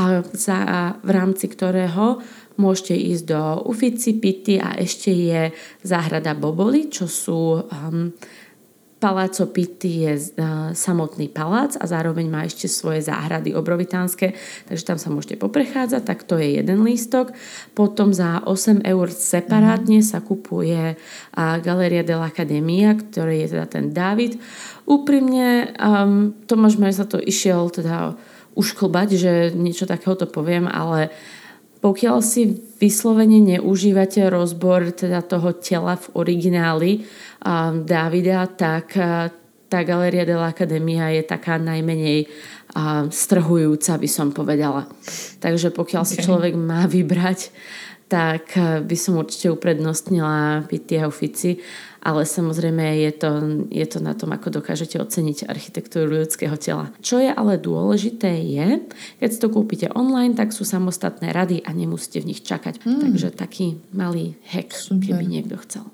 a 0.00 0.24
za, 0.32 0.58
a 0.64 0.80
v 1.02 1.10
rámci 1.12 1.46
ktorého 1.50 2.22
môžete 2.56 2.94
ísť 2.96 3.24
do 3.24 3.42
Ufici, 3.68 4.20
Pity 4.20 4.60
a 4.60 4.76
ešte 4.76 5.10
je 5.12 5.42
záhrada 5.80 6.36
Boboli, 6.36 6.92
čo 6.92 7.08
sú 7.08 7.56
um, 7.56 8.12
Paláco 9.00 9.48
Pitti 9.48 10.04
je 10.04 10.12
uh, 10.12 10.76
samotný 10.76 11.32
palác 11.32 11.80
a 11.80 11.88
zároveň 11.88 12.28
má 12.28 12.44
ešte 12.44 12.68
svoje 12.68 13.00
záhrady 13.00 13.56
obrovitánske, 13.56 14.36
takže 14.68 14.84
tam 14.84 15.00
sa 15.00 15.08
môžete 15.08 15.40
poprechádzať, 15.40 16.02
tak 16.04 16.28
to 16.28 16.36
je 16.36 16.60
jeden 16.60 16.84
lístok. 16.84 17.32
Potom 17.72 18.12
za 18.12 18.44
8 18.44 18.84
eur 18.84 19.08
separátne 19.08 20.04
sa 20.04 20.20
kupuje 20.20 21.00
uh, 21.00 21.56
Galeria 21.64 22.04
de 22.04 22.12
l'Academia, 22.12 22.92
ktorý 22.92 23.48
je 23.48 23.56
teda 23.56 23.66
ten 23.72 23.96
David. 23.96 24.36
Úprimne 24.84 25.72
um, 25.80 26.36
Tomáš 26.44 26.76
Maj 26.76 27.00
sa 27.00 27.08
to 27.08 27.16
išiel 27.16 27.72
teda 27.72 28.20
ušklbať, 28.52 29.08
že 29.16 29.32
niečo 29.56 29.88
takéhoto 29.88 30.28
poviem, 30.28 30.68
ale 30.68 31.08
pokiaľ 31.80 32.16
si 32.20 32.60
vyslovene 32.76 33.40
neužívate 33.40 34.28
rozbor 34.28 34.92
teda 34.92 35.24
toho 35.24 35.56
tela 35.56 35.96
v 35.96 36.06
origináli, 36.12 36.92
Davida, 37.88 38.44
tak 38.52 38.92
tá 39.70 39.80
Galeria 39.80 40.28
de 40.28 40.36
l'Academia 40.36 41.08
je 41.16 41.24
taká 41.24 41.56
najmenej 41.56 42.28
strhujúca, 43.08 43.96
by 43.96 44.08
som 44.08 44.28
povedala. 44.30 44.84
Takže 45.40 45.72
pokiaľ 45.72 46.02
okay. 46.04 46.10
si 46.12 46.16
človek 46.20 46.54
má 46.54 46.84
vybrať, 46.84 47.48
tak 48.10 48.58
by 48.58 48.96
som 48.98 49.16
určite 49.16 49.48
uprednostnila 49.48 50.66
Pitti 50.66 50.98
a 50.98 51.08
Ufici, 51.08 51.62
ale 52.00 52.24
samozrejme 52.24 52.80
je 53.08 53.12
to, 53.12 53.30
je 53.68 53.86
to 53.86 53.98
na 54.00 54.16
tom, 54.16 54.32
ako 54.32 54.60
dokážete 54.60 54.96
oceniť 54.96 55.46
architektúru 55.46 56.24
ľudského 56.24 56.56
tela. 56.56 56.88
Čo 57.04 57.20
je 57.20 57.28
ale 57.28 57.60
dôležité 57.60 58.40
je, 58.40 58.80
keď 59.20 59.28
si 59.28 59.38
to 59.38 59.52
kúpite 59.52 59.92
online, 59.92 60.32
tak 60.32 60.56
sú 60.56 60.64
samostatné 60.64 61.30
rady 61.30 61.60
a 61.60 61.70
nemusíte 61.76 62.24
v 62.24 62.32
nich 62.32 62.40
čakať. 62.40 62.80
Hmm. 62.82 63.04
Takže 63.04 63.36
taký 63.36 63.76
malý 63.92 64.34
hack, 64.48 64.72
Super. 64.72 65.12
keby 65.12 65.24
niekto 65.28 65.60
chcel. 65.60 65.84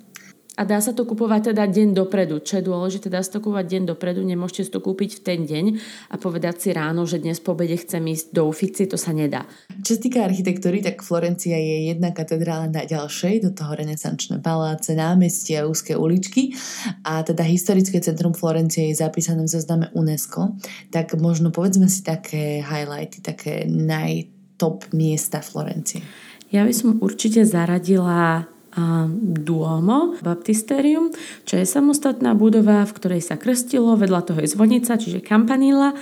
A 0.57 0.65
dá 0.65 0.81
sa 0.81 0.97
to 0.97 1.05
kupovať 1.05 1.53
teda 1.53 1.69
deň 1.69 1.93
dopredu. 1.93 2.41
Čo 2.41 2.59
je 2.59 2.65
dôležité, 2.65 3.13
dá 3.13 3.21
sa 3.21 3.37
to 3.37 3.45
kúpovať 3.45 3.77
deň 3.77 3.83
dopredu, 3.93 4.25
nemôžete 4.25 4.65
si 4.65 4.71
to 4.73 4.81
kúpiť 4.81 5.21
v 5.21 5.21
ten 5.21 5.41
deň 5.45 5.65
a 6.09 6.17
povedať 6.17 6.65
si 6.65 6.69
ráno, 6.73 7.05
že 7.05 7.21
dnes 7.21 7.45
po 7.45 7.53
obede 7.53 7.77
chcem 7.77 8.01
ísť 8.01 8.33
do 8.33 8.49
Ufici, 8.49 8.89
to 8.89 8.97
sa 8.97 9.13
nedá. 9.13 9.45
Čo 9.85 10.01
sa 10.01 10.01
týka 10.01 10.25
architektúry, 10.25 10.81
tak 10.81 11.05
Florencia 11.05 11.61
je 11.61 11.93
jedna 11.93 12.17
katedrála 12.17 12.73
na 12.73 12.89
ďalšej, 12.89 13.45
do 13.45 13.51
toho 13.53 13.77
renesančné 13.77 14.41
paláce, 14.41 14.97
námestia, 14.97 15.69
úzke 15.69 15.93
uličky 15.93 16.57
a 17.05 17.21
teda 17.21 17.45
historické 17.45 18.01
centrum 18.01 18.33
Florencie 18.33 18.89
je 18.89 18.97
zapísané 18.97 19.45
v 19.45 19.53
zozname 19.53 19.93
UNESCO, 19.93 20.57
tak 20.89 21.13
možno 21.21 21.53
povedzme 21.53 21.85
si 21.93 22.01
také 22.01 22.65
highlighty, 22.65 23.21
také 23.21 23.69
najtop 23.69 24.89
miesta 24.97 25.45
Florencie. 25.45 26.01
Ja 26.49 26.65
by 26.65 26.73
som 26.73 26.97
určite 27.05 27.45
zaradila 27.45 28.49
Duomo 28.77 30.21
Baptisterium, 30.21 31.09
čo 31.49 31.57
je 31.57 31.65
samostatná 31.65 32.37
budova, 32.37 32.85
v 32.85 32.93
ktorej 32.93 33.23
sa 33.25 33.41
krstilo, 33.41 33.97
vedľa 33.97 34.21
toho 34.29 34.39
je 34.45 34.53
zvonica, 34.53 35.01
čiže 35.01 35.25
Campanilla. 35.25 35.97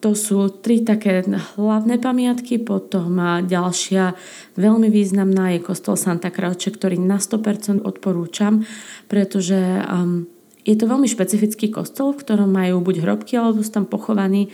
To 0.00 0.12
sú 0.12 0.52
tri 0.60 0.84
také 0.84 1.24
hlavné 1.56 1.96
pamiatky, 1.96 2.60
potom 2.60 3.44
ďalšia 3.44 4.16
veľmi 4.56 4.92
významná 4.92 5.56
je 5.56 5.64
kostol 5.64 5.96
Santa 5.96 6.28
Croce, 6.28 6.68
ktorý 6.68 7.00
na 7.00 7.16
100% 7.16 7.84
odporúčam, 7.84 8.68
pretože 9.08 9.56
um, 9.84 10.28
je 10.64 10.76
to 10.76 10.88
veľmi 10.88 11.08
špecifický 11.08 11.68
kostol, 11.68 12.16
v 12.16 12.20
ktorom 12.24 12.48
majú 12.48 12.80
buď 12.80 13.04
hrobky, 13.04 13.36
alebo 13.36 13.60
sú 13.60 13.72
tam 13.72 13.84
pochovaní 13.88 14.48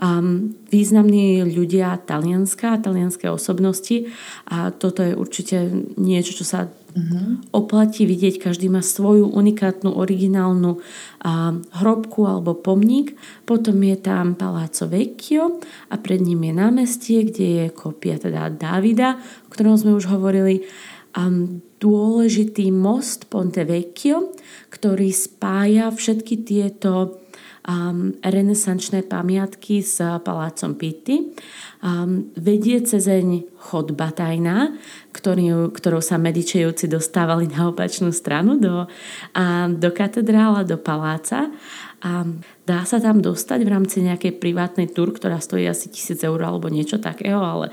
um, 0.00 0.54
významní 0.70 1.42
ľudia 1.44 2.00
Talianska, 2.04 2.80
talianské 2.80 3.28
osobnosti 3.28 4.08
a 4.48 4.72
toto 4.72 5.02
je 5.04 5.12
určite 5.12 5.56
niečo, 5.98 6.38
čo 6.38 6.46
sa 6.46 6.60
Uh-huh. 6.92 7.40
Oplatí 7.56 8.04
vidieť, 8.04 8.52
každý 8.52 8.68
má 8.68 8.84
svoju 8.84 9.32
unikátnu, 9.32 9.96
originálnu 9.96 10.76
a, 11.24 11.56
hrobku 11.80 12.28
alebo 12.28 12.52
pomník. 12.52 13.16
Potom 13.48 13.80
je 13.80 13.96
tam 13.96 14.36
Palazzo 14.36 14.92
Vecchio 14.92 15.56
a 15.88 15.96
pred 15.96 16.20
ním 16.20 16.44
je 16.44 16.52
námestie, 16.52 17.24
kde 17.24 17.46
je 17.48 17.66
kopia 17.72 18.20
teda 18.20 18.52
Davida, 18.52 19.16
o 19.16 19.48
ktorom 19.48 19.80
sme 19.80 19.96
už 19.96 20.12
hovorili. 20.12 20.68
A 21.16 21.32
dôležitý 21.80 22.68
most 22.68 23.32
Ponte 23.32 23.64
Vecchio, 23.64 24.36
ktorý 24.68 25.16
spája 25.16 25.88
všetky 25.88 26.44
tieto 26.44 27.24
um, 27.68 28.14
renesančné 28.22 29.06
pamiatky 29.06 29.82
s 29.82 30.02
palácom 30.02 30.74
Pitti. 30.74 31.34
Um, 31.82 32.30
vedie 32.34 32.82
cezeň 32.82 33.58
chodba 33.58 34.10
tajná, 34.10 34.74
ktorý, 35.14 35.70
ktorou 35.70 36.02
sa 36.02 36.18
medičejúci 36.18 36.90
dostávali 36.90 37.46
na 37.50 37.70
opačnú 37.70 38.10
stranu 38.10 38.58
do, 38.58 38.86
a, 39.34 39.70
do 39.70 39.90
katedrála, 39.94 40.66
do 40.66 40.78
paláca. 40.78 41.50
A 42.02 42.26
dá 42.66 42.82
sa 42.82 42.98
tam 42.98 43.22
dostať 43.22 43.62
v 43.62 43.72
rámci 43.72 44.02
nejakej 44.02 44.42
privátnej 44.42 44.90
tur, 44.90 45.14
ktorá 45.14 45.38
stojí 45.38 45.70
asi 45.70 45.86
tisíc 45.86 46.18
eur 46.26 46.38
alebo 46.42 46.66
niečo 46.66 46.98
takého, 46.98 47.38
ale 47.38 47.70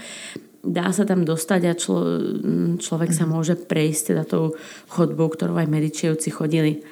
dá 0.61 0.91
sa 0.93 1.07
tam 1.07 1.25
dostať 1.25 1.61
a 1.65 1.73
člo, 1.73 1.99
človek 2.77 3.09
sa 3.15 3.25
môže 3.25 3.55
prejsť 3.57 4.13
teda 4.13 4.23
tou 4.27 4.53
chodbou, 4.91 5.31
ktorou 5.31 5.57
aj 5.57 5.71
medičejúci 5.71 6.29
chodili 6.29 6.83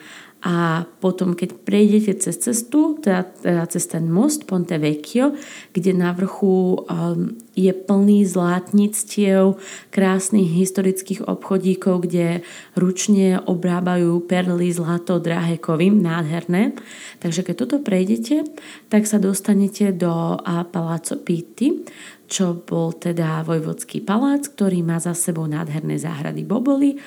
a 0.45 0.85
potom, 1.01 1.33
keď 1.33 1.65
prejdete 1.65 2.13
cez 2.21 2.37
cestu, 2.37 3.01
teda, 3.01 3.25
teda 3.41 3.65
cez 3.73 3.89
ten 3.89 4.05
most 4.05 4.45
Ponte 4.45 4.77
Vecchio, 4.77 5.33
kde 5.73 5.97
na 5.97 6.13
vrchu 6.13 6.77
um, 6.85 7.33
je 7.57 7.73
plný 7.73 8.21
zlátnictiev, 8.21 9.57
krásnych 9.89 10.45
historických 10.45 11.25
obchodíkov, 11.25 12.05
kde 12.05 12.45
ručne 12.77 13.41
obrábajú 13.41 14.29
perly, 14.29 14.69
zlato, 14.69 15.17
drahé 15.17 15.57
kovy, 15.57 15.89
nádherné. 15.89 16.77
Takže 17.17 17.41
keď 17.41 17.55
toto 17.65 17.77
prejdete, 17.81 18.45
tak 18.93 19.09
sa 19.09 19.17
dostanete 19.17 19.89
do 19.89 20.37
Palazzo 20.69 21.17
Pitti, 21.17 21.81
čo 22.27 22.59
bol 22.59 22.91
teda 22.93 23.41
vojvodský 23.47 24.03
palác, 24.03 24.51
ktorý 24.51 24.83
má 24.83 24.99
za 24.99 25.15
sebou 25.15 25.47
nádherné 25.47 25.95
záhrady 25.95 26.43
Boboli 26.43 26.99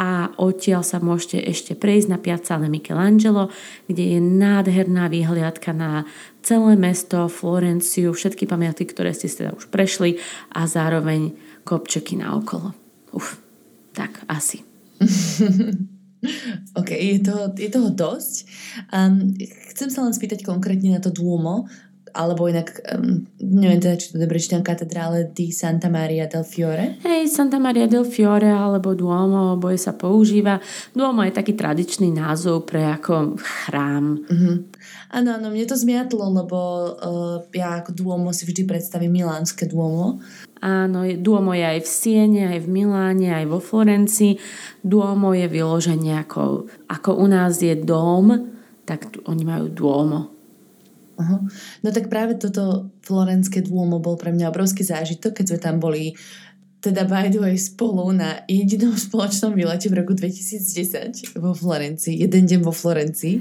a 0.00 0.32
odtiaľ 0.40 0.80
sa 0.80 0.96
môžete 0.96 1.44
ešte 1.44 1.76
prejsť 1.76 2.08
na 2.08 2.16
Piazzale 2.16 2.72
Michelangelo, 2.72 3.52
kde 3.84 4.16
je 4.16 4.20
nádherná 4.24 5.12
výhliadka 5.12 5.76
na 5.76 6.08
celé 6.40 6.72
mesto, 6.80 7.28
Florenciu, 7.28 8.16
všetky 8.16 8.48
pamiatky, 8.48 8.88
ktoré 8.88 9.12
ste 9.12 9.28
teda 9.28 9.52
už 9.52 9.68
prešli 9.68 10.16
a 10.56 10.64
zároveň 10.64 11.36
kopčeky 11.68 12.16
na 12.16 12.32
okolo. 12.32 12.72
Uf, 13.12 13.36
tak 13.92 14.24
asi. 14.24 14.64
OK, 16.80 16.90
je 16.96 17.20
toho, 17.20 17.52
je 17.52 17.68
toho 17.68 17.92
dosť. 17.92 18.36
Um, 18.88 19.36
chcem 19.76 19.88
sa 19.92 20.00
len 20.00 20.16
spýtať 20.16 20.48
konkrétne 20.48 20.96
na 20.96 21.00
to 21.04 21.12
Duomo. 21.12 21.68
Alebo 22.14 22.46
inak, 22.50 22.82
um, 22.94 23.24
neviem 23.38 23.80
teda, 23.80 23.96
či 23.98 24.12
to 24.12 24.22
dobre 24.22 24.38
čítam, 24.42 24.62
katedrále 24.62 25.30
di 25.30 25.54
Santa 25.54 25.88
Maria 25.88 26.26
del 26.26 26.42
Fiore. 26.44 27.00
Hej, 27.02 27.30
Santa 27.30 27.62
Maria 27.62 27.86
del 27.86 28.06
Fiore 28.06 28.50
alebo 28.50 28.94
Duomo, 28.94 29.56
oboje 29.56 29.78
sa 29.78 29.94
používa. 29.94 30.58
Duomo 30.92 31.22
je 31.26 31.32
taký 31.32 31.54
tradičný 31.54 32.10
názov 32.10 32.66
pre 32.66 32.82
ako 32.86 33.38
chrám. 33.38 34.22
Uh-huh. 34.26 34.56
Áno, 35.10 35.28
áno, 35.34 35.50
mne 35.50 35.66
to 35.66 35.74
zmiatlo, 35.74 36.22
lebo 36.30 36.58
uh, 36.98 37.36
ja 37.50 37.82
ako 37.82 37.94
Duomo 37.94 38.30
si 38.30 38.46
vždy 38.46 38.62
predstavím 38.66 39.22
milánske 39.22 39.66
Duomo. 39.66 40.22
Áno, 40.60 41.08
Duomo 41.16 41.56
je 41.56 41.64
aj 41.64 41.80
v 41.82 41.88
Siene, 41.88 42.42
aj 42.52 42.68
v 42.68 42.68
Miláne, 42.68 43.32
aj 43.32 43.48
vo 43.48 43.58
Florencii. 43.64 44.36
Duomo 44.84 45.32
je 45.32 45.48
vyloženie 45.48 46.20
ako, 46.20 46.68
ako 46.84 47.10
u 47.16 47.26
nás 47.26 47.64
je 47.64 47.72
dom, 47.80 48.52
tak 48.84 49.08
tu, 49.08 49.24
oni 49.24 49.42
majú 49.46 49.72
Duomo. 49.72 50.39
Uh-huh. 51.20 51.44
No 51.84 51.88
tak 51.92 52.08
práve 52.08 52.40
toto 52.40 52.88
florenské 53.04 53.60
Duomo 53.60 54.00
bol 54.00 54.16
pre 54.16 54.32
mňa 54.32 54.48
obrovský 54.48 54.82
zážitok, 54.82 55.36
keď 55.36 55.44
sme 55.52 55.60
tam 55.60 55.76
boli 55.76 56.16
teda 56.80 57.04
by 57.04 57.28
the 57.28 57.38
way 57.38 57.60
spolu 57.60 58.08
na 58.16 58.40
jedinom 58.48 58.96
spoločnom 59.06 59.52
výlete 59.52 59.92
v 59.92 60.00
roku 60.00 60.16
2010 60.16 61.36
vo 61.36 61.52
Florencii. 61.52 62.24
Jeden 62.24 62.48
deň 62.48 62.60
vo 62.64 62.72
Florencii. 62.72 63.36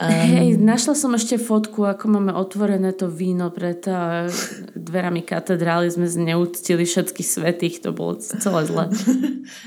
Um, 0.00 0.08
Hej, 0.08 0.56
našla 0.56 0.96
som 0.96 1.12
ešte 1.12 1.36
fotku, 1.36 1.84
ako 1.84 2.08
máme 2.08 2.32
otvorené 2.32 2.96
to 2.96 3.12
víno 3.12 3.52
pred 3.52 3.84
uh, 3.86 4.26
dverami 4.72 5.20
katedrály. 5.20 5.92
Sme 5.92 6.08
zneúctili 6.08 6.88
všetkých 6.88 7.28
svetých. 7.28 7.84
To 7.84 7.92
bolo 7.92 8.18
celé 8.18 8.64
zle. 8.64 8.84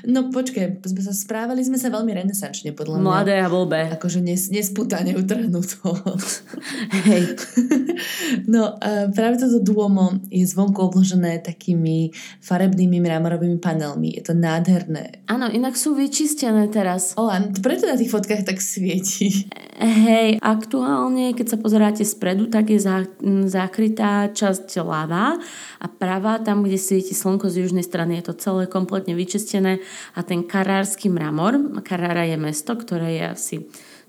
No 0.03 0.27
počkaj, 0.27 0.83
sme 0.83 0.99
sa, 0.99 1.15
správali 1.15 1.63
sme 1.63 1.79
sa 1.79 1.87
veľmi 1.87 2.11
renesančne, 2.11 2.75
podľa 2.75 2.99
mňa. 2.99 3.05
Mladé 3.07 3.35
a 3.39 3.47
blbé. 3.47 3.95
Akože 3.95 4.19
nes, 4.19 4.51
nespútane 4.51 5.15
utrhnuto. 5.15 5.95
Hej. 7.07 7.39
no 8.53 8.75
uh, 8.75 9.07
práve 9.15 9.39
toto 9.39 9.63
Duomo 9.63 10.19
je 10.27 10.43
zvonku 10.43 10.83
obložené 10.83 11.39
takými 11.39 12.11
farebnými 12.43 12.78
farebnými 12.79 13.03
mramorovými 13.03 13.59
panelmi. 13.59 14.15
Je 14.15 14.23
to 14.23 14.31
nádherné. 14.31 15.27
Áno, 15.27 15.51
inak 15.51 15.75
sú 15.75 15.99
vyčistené 15.99 16.71
teraz. 16.71 17.11
O, 17.19 17.27
preto 17.59 17.83
na 17.83 17.99
tých 17.99 18.07
fotkách 18.07 18.47
tak 18.47 18.63
svieti. 18.63 19.51
Hej, 19.83 20.39
aktuálne, 20.39 21.35
keď 21.35 21.55
sa 21.55 21.57
pozeráte 21.59 22.07
spredu, 22.07 22.47
tak 22.47 22.71
je 22.71 22.79
zá, 22.79 23.03
zakrytá 23.51 24.31
časť 24.31 24.79
ľava 24.79 25.35
a 25.83 25.85
pravá, 25.91 26.39
tam, 26.39 26.63
kde 26.63 26.79
svieti 26.79 27.11
slnko 27.11 27.51
z 27.51 27.67
južnej 27.67 27.83
strany, 27.83 28.23
je 28.23 28.31
to 28.31 28.39
celé 28.39 28.63
kompletne 28.71 29.11
vyčistené 29.11 29.83
a 30.15 30.23
ten 30.23 30.47
karársky 30.47 31.11
mramor, 31.11 31.83
Karára 31.83 32.23
je 32.23 32.39
mesto, 32.39 32.79
ktoré 32.79 33.19
je 33.19 33.25
asi 33.27 33.55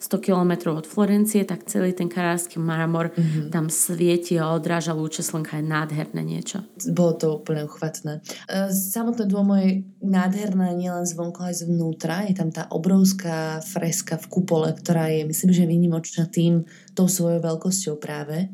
100 0.01 0.19
km 0.19 0.73
od 0.73 0.89
Florencie, 0.89 1.45
tak 1.45 1.69
celý 1.69 1.93
ten 1.93 2.09
karársky 2.09 2.57
mramor 2.57 3.13
mm-hmm. 3.13 3.53
tam 3.53 3.69
svieti 3.69 4.41
a 4.41 4.57
odráža 4.57 4.97
lúče 4.97 5.21
slnka. 5.21 5.61
Je 5.61 5.65
nádherné 5.69 6.25
niečo. 6.25 6.65
Bolo 6.89 7.21
to 7.21 7.27
úplne 7.37 7.69
uchvatné. 7.69 8.25
E, 8.49 8.73
samotné 8.73 9.29
dômo 9.29 9.61
je 9.61 9.85
nádherné 10.01 10.73
nielen 10.73 11.05
zvonko, 11.05 11.53
aj 11.53 11.69
zvnútra. 11.69 12.25
Je 12.25 12.33
tam 12.33 12.49
tá 12.49 12.65
obrovská 12.73 13.61
freska 13.61 14.17
v 14.17 14.41
kupole, 14.41 14.73
ktorá 14.73 15.13
je, 15.13 15.29
myslím, 15.29 15.53
že 15.53 15.69
výnimočná 15.69 16.25
tým, 16.33 16.65
tou 16.97 17.05
svojou 17.05 17.45
veľkosťou 17.45 18.01
práve. 18.01 18.49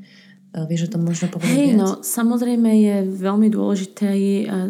Vieš 0.57 0.89
o 0.89 0.93
tom 0.97 1.05
možno 1.05 1.29
povedať 1.29 1.53
Hej, 1.53 1.69
no 1.77 2.01
samozrejme 2.01 2.71
je 2.81 2.97
veľmi 3.05 3.53
dôležité, 3.53 4.09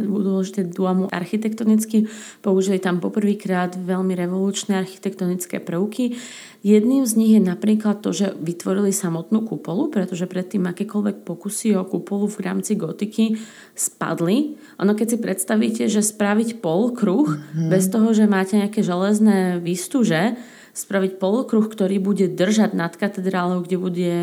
dôležité 0.02 0.66
duamu 0.66 1.06
architektonicky. 1.06 2.10
Použili 2.42 2.82
tam 2.82 2.98
poprvýkrát 2.98 3.78
veľmi 3.78 4.18
revolučné 4.18 4.82
architektonické 4.82 5.62
prvky. 5.62 6.18
Jedným 6.66 7.06
z 7.06 7.12
nich 7.14 7.32
je 7.38 7.42
napríklad 7.46 8.02
to, 8.02 8.10
že 8.10 8.34
vytvorili 8.42 8.90
samotnú 8.90 9.46
kupolu, 9.46 9.86
pretože 9.86 10.26
predtým 10.26 10.66
akékoľvek 10.66 11.22
pokusy 11.22 11.78
o 11.78 11.86
kupolu 11.86 12.26
v 12.26 12.42
rámci 12.42 12.74
gotiky 12.74 13.38
spadli. 13.78 14.58
Ono 14.82 14.90
keď 14.98 15.06
si 15.06 15.18
predstavíte, 15.22 15.84
že 15.86 16.02
spraviť 16.02 16.58
polkruh 16.58 17.30
mm-hmm. 17.30 17.70
bez 17.70 17.86
toho, 17.86 18.10
že 18.10 18.26
máte 18.26 18.58
nejaké 18.58 18.82
železné 18.82 19.62
výstuže, 19.62 20.34
spraviť 20.74 21.22
polkruh, 21.22 21.70
ktorý 21.70 22.02
bude 22.02 22.26
držať 22.26 22.74
nad 22.74 22.90
katedrálou, 22.98 23.62
kde 23.62 23.78
bude 23.78 24.14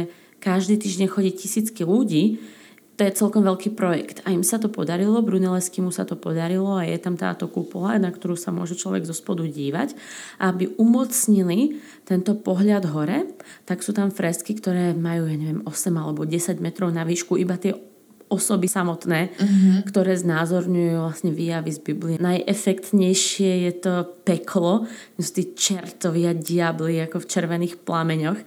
každý 0.43 0.75
týždeň 0.75 1.07
chodí 1.07 1.31
tisícky 1.31 1.87
ľudí, 1.87 2.43
to 2.93 3.01
je 3.01 3.17
celkom 3.17 3.41
veľký 3.41 3.73
projekt. 3.73 4.21
A 4.21 4.29
im 4.29 4.45
sa 4.45 4.61
to 4.61 4.69
podarilo, 4.69 5.25
Brunellesky 5.25 5.81
mu 5.81 5.89
sa 5.89 6.05
to 6.05 6.13
podarilo 6.13 6.77
a 6.77 6.85
je 6.85 6.99
tam 7.01 7.17
táto 7.17 7.49
kupola, 7.49 7.97
na 7.97 8.13
ktorú 8.13 8.37
sa 8.37 8.53
môže 8.53 8.77
človek 8.77 9.01
zo 9.09 9.17
spodu 9.17 9.41
dívať. 9.49 9.97
A 10.37 10.53
aby 10.53 10.69
umocnili 10.77 11.81
tento 12.05 12.37
pohľad 12.37 12.85
hore, 12.93 13.33
tak 13.65 13.81
sú 13.81 13.97
tam 13.97 14.13
fresky, 14.13 14.53
ktoré 14.53 14.93
majú, 14.93 15.25
ja 15.25 15.37
neviem, 15.39 15.65
8 15.65 15.73
alebo 15.97 16.21
10 16.21 16.61
metrov 16.61 16.93
na 16.93 17.01
výšku, 17.01 17.33
iba 17.33 17.57
tie 17.57 17.73
osoby 18.33 18.65
samotné, 18.65 19.29
uh-huh. 19.29 19.85
ktoré 19.85 20.17
znázorňujú 20.17 21.05
vlastne 21.05 21.29
výjavy 21.29 21.69
z 21.69 21.79
Biblie. 21.85 22.15
Najefektnejšie 22.17 23.69
je 23.69 23.73
to 23.77 23.93
peklo, 24.25 24.89
sú 25.21 25.31
tí 25.37 25.53
čertovia 25.53 26.33
diabli 26.33 26.97
ako 27.05 27.21
v 27.21 27.29
červených 27.29 27.75
plameňoch 27.85 28.39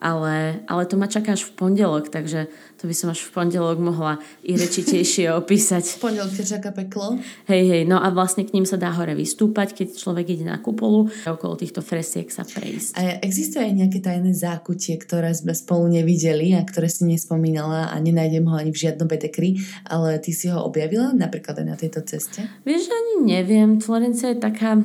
ale, 0.00 0.64
ale 0.64 0.82
to 0.88 0.96
ma 0.96 1.04
čaká 1.06 1.36
až 1.36 1.44
v 1.44 1.52
pondelok, 1.60 2.08
takže 2.08 2.48
to 2.80 2.88
by 2.88 2.94
som 2.96 3.12
až 3.12 3.20
v 3.28 3.30
pondelok 3.36 3.76
mohla 3.76 4.16
i 4.40 4.56
rečitejšie 4.56 5.28
opísať. 5.40 6.00
V 6.00 6.10
pondelok 6.10 6.32
ťa 6.32 6.46
čaká 6.56 6.72
peklo? 6.72 7.20
Hej, 7.44 7.62
hej, 7.68 7.82
no 7.84 8.00
a 8.00 8.08
vlastne 8.08 8.48
k 8.48 8.56
ním 8.56 8.64
sa 8.64 8.80
dá 8.80 8.88
hore 8.96 9.12
vystúpať, 9.12 9.76
keď 9.76 10.00
človek 10.00 10.40
ide 10.40 10.48
na 10.48 10.56
kupolu 10.56 11.12
a 11.28 11.36
okolo 11.36 11.60
týchto 11.60 11.84
fresiek 11.84 12.32
sa 12.32 12.48
prejsť. 12.48 12.96
A 12.96 13.20
existuje 13.20 13.60
aj 13.60 13.74
nejaké 13.76 14.00
tajné 14.00 14.32
zákutie, 14.32 14.96
ktoré 14.96 15.36
sme 15.36 15.52
spolu 15.52 15.92
nevideli 15.92 16.56
a 16.56 16.64
ktoré 16.64 16.88
si 16.88 17.04
nespomínala 17.04 17.92
a 17.92 17.96
nenájdem 18.00 18.48
ho 18.48 18.56
ani 18.56 18.72
v 18.72 18.88
žiadnom 18.88 19.04
bedekri, 19.04 19.60
ale 19.84 20.16
ty 20.24 20.32
si 20.32 20.48
ho 20.48 20.64
objavila 20.64 21.12
napríklad 21.12 21.60
aj 21.60 21.66
na 21.68 21.76
tejto 21.76 22.00
ceste? 22.08 22.40
Vieš, 22.64 22.88
ani 22.88 23.14
neviem. 23.28 23.76
Florencia 23.84 24.32
je 24.32 24.40
taká 24.40 24.80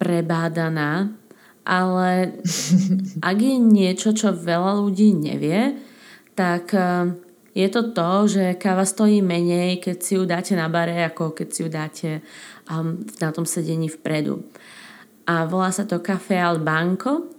prebádaná, 0.00 1.12
ale 1.64 2.38
ak 3.32 3.36
je 3.40 3.56
niečo, 3.56 4.12
čo 4.12 4.36
veľa 4.36 4.84
ľudí 4.84 5.16
nevie, 5.16 5.80
tak 6.36 6.76
eh, 6.76 7.12
je 7.54 7.68
to 7.70 7.94
to, 7.94 8.10
že 8.26 8.44
káva 8.58 8.82
stojí 8.82 9.22
menej, 9.22 9.78
keď 9.78 9.96
si 10.02 10.12
ju 10.18 10.26
dáte 10.26 10.58
na 10.58 10.66
bare, 10.66 11.06
ako 11.06 11.32
keď 11.32 11.48
si 11.54 11.58
ju 11.62 11.68
dáte 11.70 12.10
um, 12.66 12.98
na 13.22 13.30
tom 13.30 13.46
sedení 13.46 13.86
vpredu. 13.86 14.42
A 15.30 15.46
volá 15.46 15.70
sa 15.70 15.86
to 15.86 16.02
Café 16.02 16.42
al 16.42 16.58
Banco 16.58 17.30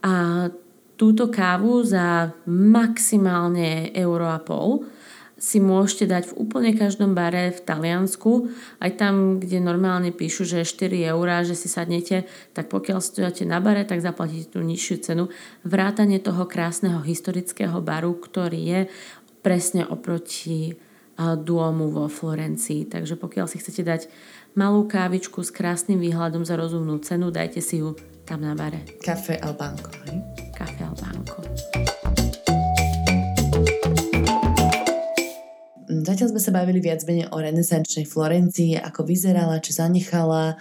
a 0.00 0.48
túto 0.96 1.28
kávu 1.28 1.84
za 1.84 2.32
maximálne 2.48 3.92
euro 3.92 4.32
a 4.32 4.40
pol 4.40 4.88
si 5.34 5.58
môžete 5.58 6.06
dať 6.06 6.30
v 6.30 6.36
úplne 6.46 6.72
každom 6.78 7.12
bare 7.12 7.50
v 7.50 7.60
Taliansku, 7.60 8.54
aj 8.78 8.90
tam, 8.94 9.42
kde 9.42 9.58
normálne 9.58 10.14
píšu, 10.14 10.46
že 10.46 10.62
4 10.62 11.10
eurá, 11.10 11.42
že 11.42 11.58
si 11.58 11.66
sadnete, 11.66 12.24
tak 12.54 12.70
pokiaľ 12.70 13.02
stojíte 13.02 13.42
na 13.42 13.58
bare, 13.58 13.82
tak 13.82 13.98
zaplatíte 13.98 14.54
tú 14.54 14.62
nižšiu 14.62 14.96
cenu. 15.02 15.24
Vrátanie 15.66 16.22
toho 16.22 16.46
krásneho 16.46 17.02
historického 17.02 17.82
baru, 17.82 18.14
ktorý 18.14 18.60
je 18.62 18.80
presne 19.42 19.82
oproti 19.84 20.78
Duomu 21.18 21.94
vo 21.94 22.10
Florencii. 22.10 22.90
Takže 22.90 23.14
pokiaľ 23.14 23.46
si 23.46 23.62
chcete 23.62 23.82
dať 23.86 24.02
malú 24.58 24.86
kávičku 24.86 25.42
s 25.42 25.54
krásnym 25.54 26.02
výhľadom 26.02 26.42
za 26.42 26.58
rozumnú 26.58 26.98
cenu, 27.02 27.30
dajte 27.30 27.62
si 27.62 27.82
ju 27.82 27.94
tam 28.26 28.42
na 28.42 28.54
bare. 28.58 28.82
Café 28.98 29.38
al 29.38 29.54
Banco. 29.54 29.90
Café 30.56 30.82
al 30.82 30.96
Banco. 30.98 31.38
Zatiaľ 36.04 36.36
sme 36.36 36.42
sa 36.44 36.52
bavili 36.52 36.84
viac 36.84 37.00
menej 37.08 37.32
o 37.32 37.40
renesančnej 37.40 38.04
Florencii, 38.04 38.76
ako 38.76 39.08
vyzerala, 39.08 39.64
čo 39.64 39.72
zanechala, 39.72 40.60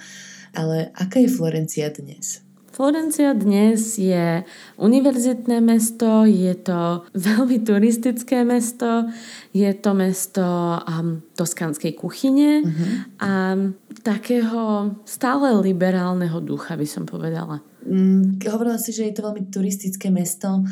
ale 0.56 0.90
aká 0.96 1.20
je 1.20 1.28
Florencia 1.28 1.92
dnes? 1.92 2.40
Florencia 2.74 3.38
dnes 3.38 4.02
je 4.02 4.42
univerzitné 4.82 5.62
mesto, 5.62 6.26
je 6.26 6.58
to 6.58 7.06
veľmi 7.30 7.62
turistické 7.62 8.42
mesto, 8.42 9.06
je 9.54 9.70
to 9.78 9.92
mesto 9.94 10.42
um, 10.82 11.22
toskanskej 11.38 11.94
kuchyne 11.94 12.66
uh-huh. 12.66 12.90
a 13.22 13.32
takého 14.02 14.96
stále 15.06 15.54
liberálneho 15.62 16.42
ducha, 16.42 16.74
by 16.74 16.88
som 16.90 17.06
povedala. 17.06 17.62
Mm, 17.86 18.42
hovorila 18.50 18.82
si, 18.82 18.90
že 18.90 19.06
je 19.06 19.14
to 19.16 19.26
veľmi 19.28 19.54
turistické 19.54 20.10
mesto. 20.10 20.66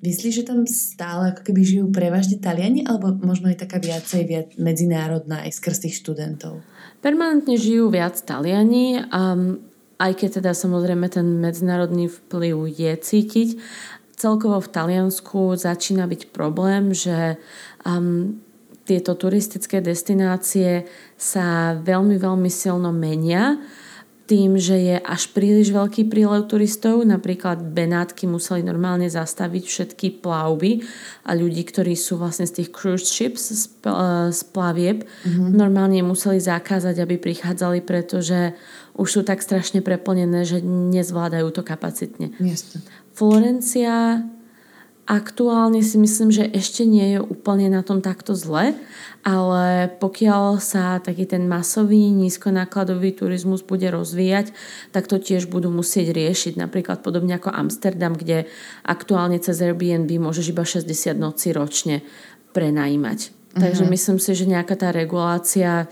Myslíš, 0.00 0.42
že 0.42 0.48
tam 0.48 0.64
stále 0.68 1.32
ako 1.32 1.46
keby 1.46 1.60
žijú 1.62 1.86
prevažne 1.92 2.40
Taliani, 2.40 2.84
alebo 2.84 3.12
možno 3.20 3.50
aj 3.50 3.66
taká 3.66 3.80
viacej 3.80 4.22
viac 4.26 4.48
medzinárodná 4.56 5.44
aj 5.48 5.56
skrz 5.56 5.88
tých 5.88 5.98
študentov? 6.00 6.64
Permanentne 7.00 7.56
žijú 7.56 7.88
viac 7.88 8.16
Taliani, 8.20 9.04
um, 9.08 9.60
aj 10.00 10.12
keď 10.16 10.40
teda 10.40 10.52
samozrejme 10.56 11.06
ten 11.12 11.40
medzinárodný 11.40 12.08
vplyv 12.08 12.56
je 12.72 12.92
cítiť. 12.96 13.48
Celkovo 14.16 14.60
v 14.60 14.72
Taliansku 14.72 15.56
začína 15.56 16.04
byť 16.04 16.32
problém, 16.32 16.92
že 16.92 17.40
um, 17.84 18.40
tieto 18.84 19.14
turistické 19.14 19.78
destinácie 19.78 20.88
sa 21.14 21.78
veľmi, 21.78 22.18
veľmi 22.18 22.50
silno 22.50 22.90
menia 22.90 23.60
tým, 24.30 24.54
že 24.54 24.78
je 24.78 24.96
až 25.02 25.34
príliš 25.34 25.74
veľký 25.74 26.06
prílev 26.06 26.46
turistov. 26.46 27.02
Napríklad 27.02 27.58
Benátky 27.74 28.30
museli 28.30 28.62
normálne 28.62 29.10
zastaviť 29.10 29.64
všetky 29.66 30.22
plavby 30.22 30.86
a 31.26 31.34
ľudí, 31.34 31.66
ktorí 31.66 31.98
sú 31.98 32.14
vlastne 32.14 32.46
z 32.46 32.62
tých 32.62 32.70
cruise 32.70 33.10
ships, 33.10 33.50
z, 33.50 33.66
z 34.30 34.40
plavieb, 34.54 35.02
mm-hmm. 35.02 35.50
normálne 35.50 35.98
museli 36.06 36.38
zakázať, 36.38 37.02
aby 37.02 37.18
prichádzali, 37.18 37.82
pretože 37.82 38.54
už 38.94 39.08
sú 39.10 39.20
tak 39.26 39.42
strašne 39.42 39.82
preplnené, 39.82 40.46
že 40.46 40.62
nezvládajú 40.62 41.50
to 41.50 41.66
kapacitne. 41.66 42.30
Jasne. 42.38 42.86
Florencia 43.10 44.22
aktuálne 45.10 45.82
si 45.82 45.98
myslím, 45.98 46.30
že 46.30 46.46
ešte 46.54 46.86
nie 46.86 47.18
je 47.18 47.20
úplne 47.20 47.66
na 47.66 47.82
tom 47.82 47.98
takto 47.98 48.38
zle, 48.38 48.78
ale 49.20 49.92
pokiaľ 50.00 50.56
sa 50.64 50.96
taký 50.96 51.28
ten 51.28 51.44
masový 51.44 52.08
nízkonákladový 52.08 53.12
turizmus 53.12 53.60
bude 53.60 53.84
rozvíjať, 53.92 54.56
tak 54.96 55.12
to 55.12 55.20
tiež 55.20 55.52
budú 55.52 55.68
musieť 55.68 56.16
riešiť. 56.16 56.56
Napríklad 56.56 57.04
podobne 57.04 57.36
ako 57.36 57.52
Amsterdam, 57.52 58.16
kde 58.16 58.48
aktuálne 58.80 59.36
cez 59.36 59.60
Airbnb 59.60 60.08
môžeš 60.08 60.56
iba 60.56 60.64
60 60.64 60.88
noci 61.20 61.52
ročne 61.52 62.00
prenajímať. 62.56 63.18
Uh-huh. 63.28 63.60
Takže 63.60 63.84
mhm. 63.84 63.90
myslím 63.92 64.18
si, 64.18 64.32
že 64.32 64.48
nejaká 64.48 64.74
tá 64.80 64.88
regulácia 64.88 65.84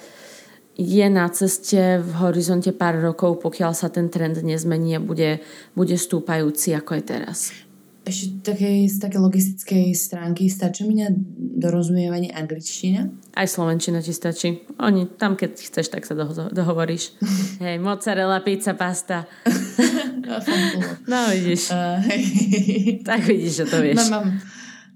je 0.78 1.06
na 1.10 1.26
ceste 1.28 1.98
v 1.98 2.10
horizonte 2.22 2.70
pár 2.70 3.02
rokov, 3.02 3.42
pokiaľ 3.42 3.74
sa 3.74 3.90
ten 3.90 4.08
trend 4.08 4.40
nezmení 4.40 4.96
a 4.96 5.02
bude, 5.02 5.42
bude 5.74 5.98
stúpajúci 5.98 6.70
ako 6.72 6.96
je 6.96 7.02
teraz 7.02 7.67
ešte 8.08 8.40
takej, 8.40 8.88
z 8.88 8.96
také 8.98 9.16
logistickej 9.20 9.92
stránky 9.92 10.48
stačí 10.48 10.88
mi 10.88 10.98
na 10.98 11.12
dorozumievanie 11.60 12.32
angličtina? 12.32 13.12
Aj 13.36 13.44
slovenčina 13.44 14.00
ti 14.00 14.16
stačí. 14.16 14.64
Oni, 14.80 15.04
tam 15.20 15.36
keď 15.36 15.60
chceš, 15.60 15.92
tak 15.92 16.08
sa 16.08 16.16
doho- 16.16 16.48
dohovoríš. 16.48 17.14
Hej, 17.64 17.76
mozzarella, 17.78 18.40
pizza, 18.40 18.72
pasta. 18.72 19.28
no 21.10 21.18
vidíš. 21.32 21.72
Uh, 21.72 22.00
hej. 22.08 22.22
Tak 23.08 23.20
vidíš, 23.24 23.52
že 23.52 23.64
to 23.68 23.76
vieš. 23.80 24.08
Mám, 24.08 24.10
mám, 24.10 24.26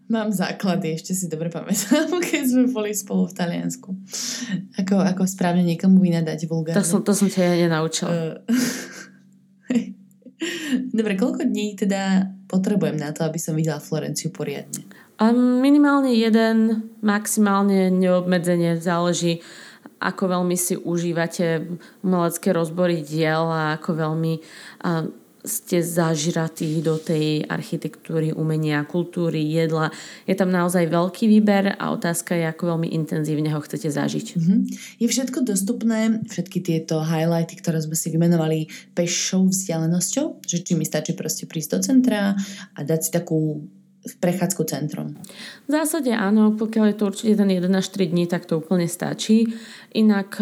mám 0.08 0.28
základy, 0.28 0.96
ešte 0.96 1.16
si 1.16 1.28
dobre 1.28 1.48
pamätám, 1.48 2.08
keď 2.20 2.42
sme 2.44 2.64
boli 2.68 2.92
spolu 2.92 3.28
v 3.28 3.34
Taliansku. 3.36 3.88
Ako, 4.76 5.00
ako 5.00 5.22
správne 5.24 5.64
niekomu 5.64 6.00
vynadať 6.00 6.48
vulgárne. 6.48 6.76
To 6.76 6.84
som, 6.84 7.00
to 7.00 7.16
som 7.16 7.32
ťa 7.32 7.40
ja 7.40 7.54
nenaučila. 7.68 8.12
Uh, 8.44 8.91
Dobre, 10.92 11.14
koľko 11.16 11.44
dní 11.44 11.76
teda 11.76 12.32
potrebujem 12.48 12.96
na 12.96 13.12
to, 13.12 13.24
aby 13.24 13.38
som 13.40 13.56
videla 13.56 13.82
Florenciu 13.82 14.32
poriadne? 14.32 14.84
A 15.20 15.30
minimálne 15.36 16.16
jeden, 16.16 16.88
maximálne 17.04 17.92
neobmedzenie, 17.92 18.80
záleží 18.80 19.44
ako 20.02 20.34
veľmi 20.34 20.58
si 20.58 20.74
užívate 20.74 21.78
umelecké 22.02 22.50
rozbory 22.50 23.06
diel 23.06 23.46
a 23.46 23.78
ako 23.78 23.90
veľmi 23.94 24.34
ste 25.42 25.82
zažratí 25.82 26.78
do 26.86 27.02
tej 27.02 27.42
architektúry, 27.50 28.30
umenia, 28.30 28.86
kultúry, 28.86 29.42
jedla. 29.42 29.90
Je 30.22 30.38
tam 30.38 30.54
naozaj 30.54 30.86
veľký 30.86 31.26
výber 31.26 31.74
a 31.74 31.90
otázka 31.90 32.38
je, 32.38 32.46
ako 32.46 32.78
veľmi 32.78 32.88
intenzívne 32.94 33.50
ho 33.50 33.58
chcete 33.58 33.90
zažiť. 33.90 34.26
Mm-hmm. 34.38 34.58
Je 35.02 35.06
všetko 35.10 35.42
dostupné, 35.42 36.22
všetky 36.30 36.62
tieto 36.62 37.02
highlighty, 37.02 37.58
ktoré 37.58 37.82
sme 37.82 37.98
si 37.98 38.14
vymenovali 38.14 38.70
pešou 38.94 39.50
vzdialenosťou? 39.50 40.46
Že 40.46 40.58
či 40.62 40.72
mi 40.78 40.86
stačí 40.86 41.18
proste 41.18 41.50
prísť 41.50 41.70
do 41.74 41.78
centra 41.82 42.38
a 42.78 42.80
dať 42.86 43.00
si 43.02 43.10
takú 43.10 43.66
prechádzku 44.02 44.62
centrom? 44.66 45.18
V 45.66 45.70
zásade 45.70 46.14
áno, 46.14 46.54
pokiaľ 46.54 46.94
je 46.94 46.96
to 46.98 47.04
určite 47.10 47.34
ten 47.38 47.50
1 47.50 47.66
až 47.70 47.86
3 47.90 48.14
dní, 48.14 48.30
tak 48.30 48.46
to 48.46 48.62
úplne 48.62 48.86
stačí. 48.86 49.50
Inak 49.94 50.38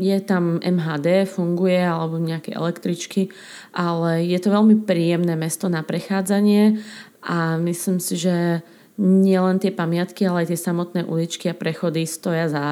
je 0.00 0.18
tam 0.24 0.58
MHD, 0.64 1.28
funguje, 1.28 1.78
alebo 1.78 2.16
nejaké 2.16 2.56
električky, 2.56 3.28
ale 3.76 4.24
je 4.24 4.40
to 4.40 4.48
veľmi 4.48 4.88
príjemné 4.88 5.36
mesto 5.36 5.68
na 5.68 5.84
prechádzanie 5.84 6.80
a 7.20 7.60
myslím 7.60 8.00
si, 8.00 8.16
že 8.16 8.64
nielen 9.00 9.60
tie 9.60 9.72
pamiatky, 9.72 10.24
ale 10.24 10.44
aj 10.44 10.56
tie 10.56 10.60
samotné 10.60 11.04
uličky 11.04 11.52
a 11.52 11.56
prechody 11.56 12.08
stoja 12.08 12.48
za, 12.48 12.66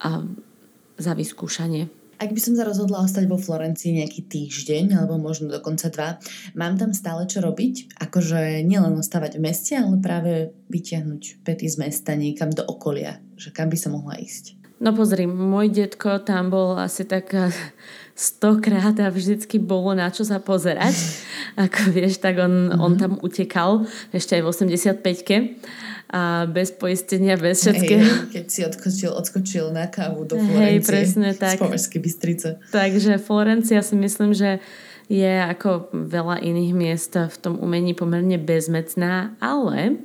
a, 0.00 0.08
za 0.96 1.12
vyskúšanie. 1.12 1.88
Ak 2.20 2.36
by 2.36 2.40
som 2.40 2.52
sa 2.52 2.68
rozhodla 2.68 3.00
ostať 3.00 3.24
vo 3.24 3.40
Florencii 3.40 3.96
nejaký 3.96 4.28
týždeň, 4.28 4.92
alebo 4.92 5.16
možno 5.16 5.48
dokonca 5.48 5.88
dva, 5.88 6.20
mám 6.52 6.76
tam 6.76 6.92
stále 6.92 7.24
čo 7.24 7.40
robiť? 7.40 7.96
Akože 7.96 8.60
nielen 8.60 8.92
ostávať 9.00 9.40
v 9.40 9.48
meste, 9.48 9.72
ale 9.72 9.96
práve 10.04 10.52
vyťahnuť 10.68 11.40
pety 11.40 11.64
z 11.64 11.76
mesta 11.80 12.12
niekam 12.12 12.52
do 12.52 12.60
okolia. 12.68 13.24
Že 13.40 13.56
kam 13.56 13.72
by 13.72 13.78
som 13.80 13.96
mohla 13.96 14.20
ísť? 14.20 14.59
No 14.80 14.96
pozri, 14.96 15.28
môj 15.28 15.68
detko 15.68 16.24
tam 16.24 16.48
bol 16.48 16.80
asi 16.80 17.04
tak 17.04 17.36
stokrát 18.16 18.96
a 18.96 19.12
vždycky 19.12 19.60
bolo 19.60 19.92
na 19.92 20.08
čo 20.08 20.24
sa 20.24 20.40
pozerať. 20.40 20.96
Ako 21.68 21.92
vieš, 21.92 22.20
tak 22.20 22.40
on, 22.40 22.72
mm-hmm. 22.72 22.80
on 22.80 22.92
tam 22.96 23.12
utekal 23.20 23.84
ešte 24.12 24.40
aj 24.40 24.42
v 24.44 24.48
85-ke 24.48 25.36
a 26.10 26.48
bez 26.50 26.74
poistenia, 26.74 27.38
bez 27.38 27.62
všetkého. 27.62 28.02
Hey, 28.02 28.28
keď 28.34 28.44
si 28.50 28.60
odskočil, 28.66 29.10
odskočil 29.14 29.64
na 29.70 29.86
kávu 29.86 30.26
do 30.26 30.34
Florencie. 30.42 30.58
Hej, 30.58 30.76
presne 30.82 31.28
tak. 31.38 31.62
Z 31.62 31.86
Bystrice. 32.02 32.48
Takže 32.74 33.22
Florencia 33.22 33.78
si 33.84 33.94
myslím, 33.94 34.34
že 34.34 34.58
je 35.06 35.42
ako 35.42 35.90
veľa 35.94 36.42
iných 36.42 36.72
miest 36.74 37.14
v 37.14 37.36
tom 37.38 37.58
umení 37.62 37.94
pomerne 37.94 38.38
bezmecná, 38.42 39.38
ale 39.38 40.02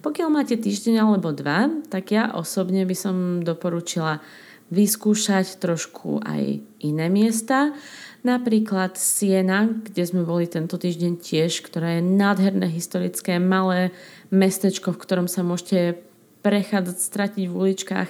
pokiaľ 0.00 0.28
máte 0.32 0.56
týždeň 0.56 1.04
alebo 1.04 1.32
dva, 1.32 1.68
tak 1.92 2.12
ja 2.16 2.32
osobne 2.32 2.88
by 2.88 2.96
som 2.96 3.16
doporučila 3.44 4.24
vyskúšať 4.70 5.58
trošku 5.58 6.22
aj 6.22 6.62
iné 6.80 7.06
miesta. 7.10 7.74
Napríklad 8.22 9.00
Siena, 9.00 9.66
kde 9.66 10.02
sme 10.06 10.22
boli 10.22 10.46
tento 10.46 10.78
týždeň 10.78 11.12
tiež, 11.18 11.64
ktoré 11.66 11.98
je 11.98 12.06
nádherné 12.06 12.68
historické 12.70 13.40
malé 13.42 13.90
mestečko, 14.30 14.94
v 14.94 15.02
ktorom 15.02 15.26
sa 15.26 15.42
môžete 15.42 15.98
prechádzať, 16.40 16.96
stratiť 16.96 17.44
v 17.48 17.56
uličkách. 17.56 18.08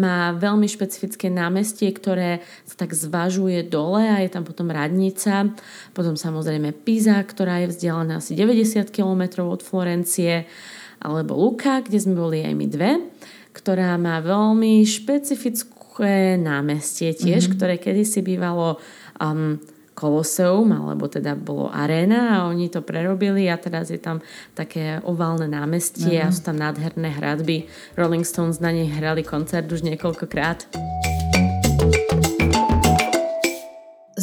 Má 0.00 0.32
veľmi 0.32 0.64
špecifické 0.64 1.28
námestie, 1.28 1.92
ktoré 1.92 2.40
sa 2.64 2.76
tak 2.80 2.96
zvažuje 2.96 3.68
dole 3.68 4.00
a 4.00 4.24
je 4.24 4.32
tam 4.32 4.48
potom 4.48 4.72
radnica. 4.72 5.52
Potom 5.92 6.16
samozrejme 6.16 6.72
Pisa, 6.72 7.20
ktorá 7.20 7.64
je 7.64 7.72
vzdialená 7.76 8.20
asi 8.20 8.32
90 8.32 8.88
km 8.88 9.44
od 9.44 9.60
Florencie 9.60 10.48
alebo 11.00 11.36
Luka, 11.36 11.84
kde 11.84 11.98
sme 12.00 12.14
boli 12.16 12.42
aj 12.42 12.54
my 12.56 12.66
dve, 12.66 12.92
ktorá 13.56 13.96
má 13.96 14.20
veľmi 14.20 14.84
špecifické 14.84 16.36
námestie 16.36 17.16
tiež, 17.16 17.48
mm-hmm. 17.48 17.56
ktoré 17.56 17.74
kedysi 17.80 18.20
bývalo 18.20 18.76
um, 19.16 19.56
Koloseum, 19.96 20.68
alebo 20.76 21.08
teda 21.08 21.32
bolo 21.32 21.72
aréna 21.72 22.36
a 22.36 22.52
oni 22.52 22.68
to 22.68 22.84
prerobili 22.84 23.48
a 23.48 23.56
teraz 23.56 23.88
je 23.88 23.96
tam 23.96 24.20
také 24.52 25.00
oválne 25.08 25.48
námestie 25.48 26.20
mm-hmm. 26.20 26.28
a 26.28 26.34
sú 26.36 26.40
tam 26.44 26.60
nádherné 26.60 27.16
hradby. 27.16 27.64
Rolling 27.96 28.28
Stones 28.28 28.60
na 28.60 28.76
nej 28.76 28.92
hrali 28.92 29.24
koncert 29.24 29.72
už 29.72 29.80
niekoľkokrát. 29.88 30.68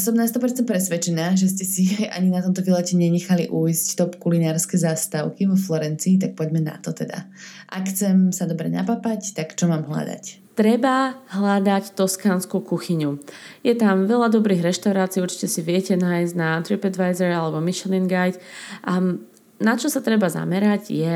Som 0.03 0.19
na 0.19 0.27
100% 0.27 0.67
presvedčená, 0.67 1.39
že 1.39 1.47
ste 1.47 1.63
si 1.63 1.83
ani 2.15 2.27
na 2.27 2.43
tomto 2.43 2.59
vylete 2.59 2.99
nenechali 2.99 3.47
ujsť 3.47 3.87
top 3.95 4.11
kulinárske 4.19 4.75
zástavky 4.75 5.47
vo 5.47 5.55
Florencii, 5.55 6.19
tak 6.19 6.35
poďme 6.35 6.59
na 6.59 6.75
to 6.83 6.91
teda. 6.91 7.31
Ak 7.71 7.87
chcem 7.87 8.35
sa 8.35 8.43
dobre 8.43 8.67
napapať, 8.67 9.31
tak 9.31 9.55
čo 9.55 9.71
mám 9.71 9.87
hľadať? 9.87 10.43
Treba 10.53 11.17
hľadať 11.33 11.97
toskánsku 11.97 12.61
kuchyňu. 12.61 13.17
Je 13.65 13.73
tam 13.73 14.05
veľa 14.05 14.29
dobrých 14.29 14.61
reštaurácií, 14.61 15.17
určite 15.17 15.49
si 15.49 15.65
viete 15.65 15.97
nájsť 15.97 16.33
na 16.37 16.61
TripAdvisor 16.61 17.25
alebo 17.33 17.57
Michelin 17.57 18.05
Guide. 18.05 18.37
A 18.85 19.17
na 19.63 19.73
čo 19.79 19.89
sa 19.89 20.03
treba 20.05 20.29
zamerať 20.29 20.93
je 20.93 21.15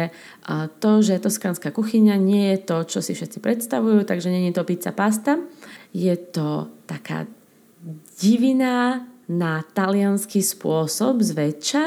to, 0.82 0.91
že 1.06 1.21
toskánska 1.21 1.69
kuchyňa 1.69 2.15
nie 2.17 2.56
je 2.56 2.58
to, 2.65 2.78
čo 2.89 3.00
si 3.06 3.13
všetci 3.13 3.38
predstavujú, 3.38 4.10
takže 4.10 4.34
nie 4.34 4.50
je 4.50 4.58
to 4.58 4.65
pizza 4.65 4.89
pasta. 4.89 5.38
Je 5.93 6.17
to 6.17 6.73
taká 6.89 7.30
divina 8.18 9.06
na 9.28 9.62
talianský 9.76 10.40
spôsob 10.40 11.22
zväčša. 11.22 11.86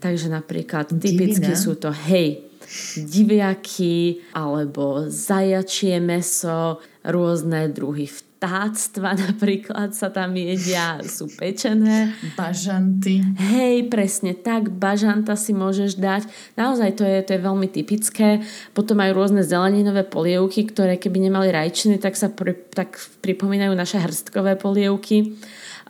Takže 0.00 0.32
napríklad 0.32 0.96
typicky 0.96 1.52
sú 1.52 1.76
to 1.76 1.92
hej, 1.92 2.48
diviaky 2.96 4.24
alebo 4.32 5.10
zajačie 5.12 6.00
meso, 6.00 6.80
rôzne 7.04 7.68
druhy 7.68 8.08
vtáctva 8.40 9.12
napríklad 9.28 9.92
sa 9.92 10.08
tam 10.08 10.32
jedia, 10.32 10.96
sú 11.04 11.28
pečené. 11.28 12.16
Bažanty. 12.40 13.20
Hej, 13.36 13.92
presne 13.92 14.32
tak, 14.32 14.72
bažanta 14.72 15.36
si 15.36 15.52
môžeš 15.52 16.00
dať. 16.00 16.24
Naozaj 16.56 16.96
to 16.96 17.04
je, 17.04 17.20
to 17.20 17.30
je 17.36 17.40
veľmi 17.44 17.68
typické. 17.68 18.40
Potom 18.72 18.96
aj 19.04 19.12
rôzne 19.12 19.44
zeleninové 19.44 20.08
polievky, 20.08 20.64
ktoré 20.64 20.96
keby 20.96 21.28
nemali 21.28 21.52
rajčiny, 21.52 22.00
tak 22.00 22.16
sa 22.16 22.32
pri, 22.32 22.56
tak 22.72 22.96
pripomínajú 23.20 23.76
naše 23.76 24.00
hrstkové 24.00 24.56
polievky 24.56 25.36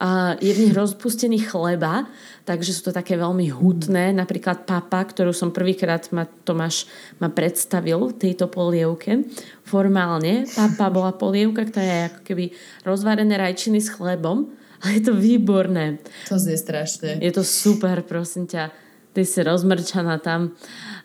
a 0.01 0.33
je 0.41 0.49
v 0.57 0.61
nich 0.65 0.73
rozpustený 0.73 1.45
chleba, 1.45 2.09
takže 2.49 2.73
sú 2.73 2.89
to 2.89 2.93
také 2.97 3.21
veľmi 3.21 3.53
hutné. 3.53 4.17
Napríklad 4.17 4.65
papa, 4.65 5.05
ktorú 5.05 5.37
som 5.37 5.53
prvýkrát 5.53 6.09
ma 6.17 6.25
Tomáš 6.25 6.89
ma 7.21 7.29
predstavil 7.29 8.17
tejto 8.17 8.49
polievke. 8.49 9.29
Formálne 9.69 10.49
papa 10.57 10.89
bola 10.89 11.13
polievka, 11.13 11.69
ktorá 11.69 11.85
je 11.85 12.09
ako 12.17 12.21
keby 12.25 12.45
rozvarené 12.89 13.37
rajčiny 13.37 13.79
s 13.85 13.93
chlebom 13.93 14.57
Ale 14.81 14.97
je 14.97 15.13
to 15.13 15.15
výborné. 15.15 16.01
To 16.33 16.41
znie 16.41 16.57
strašne. 16.57 17.21
Je 17.21 17.33
to 17.33 17.45
super, 17.45 18.01
prosím 18.01 18.49
ťa. 18.49 18.73
Ty 19.13 19.23
si 19.27 19.41
rozmrčaná 19.45 20.17
tam. 20.23 20.57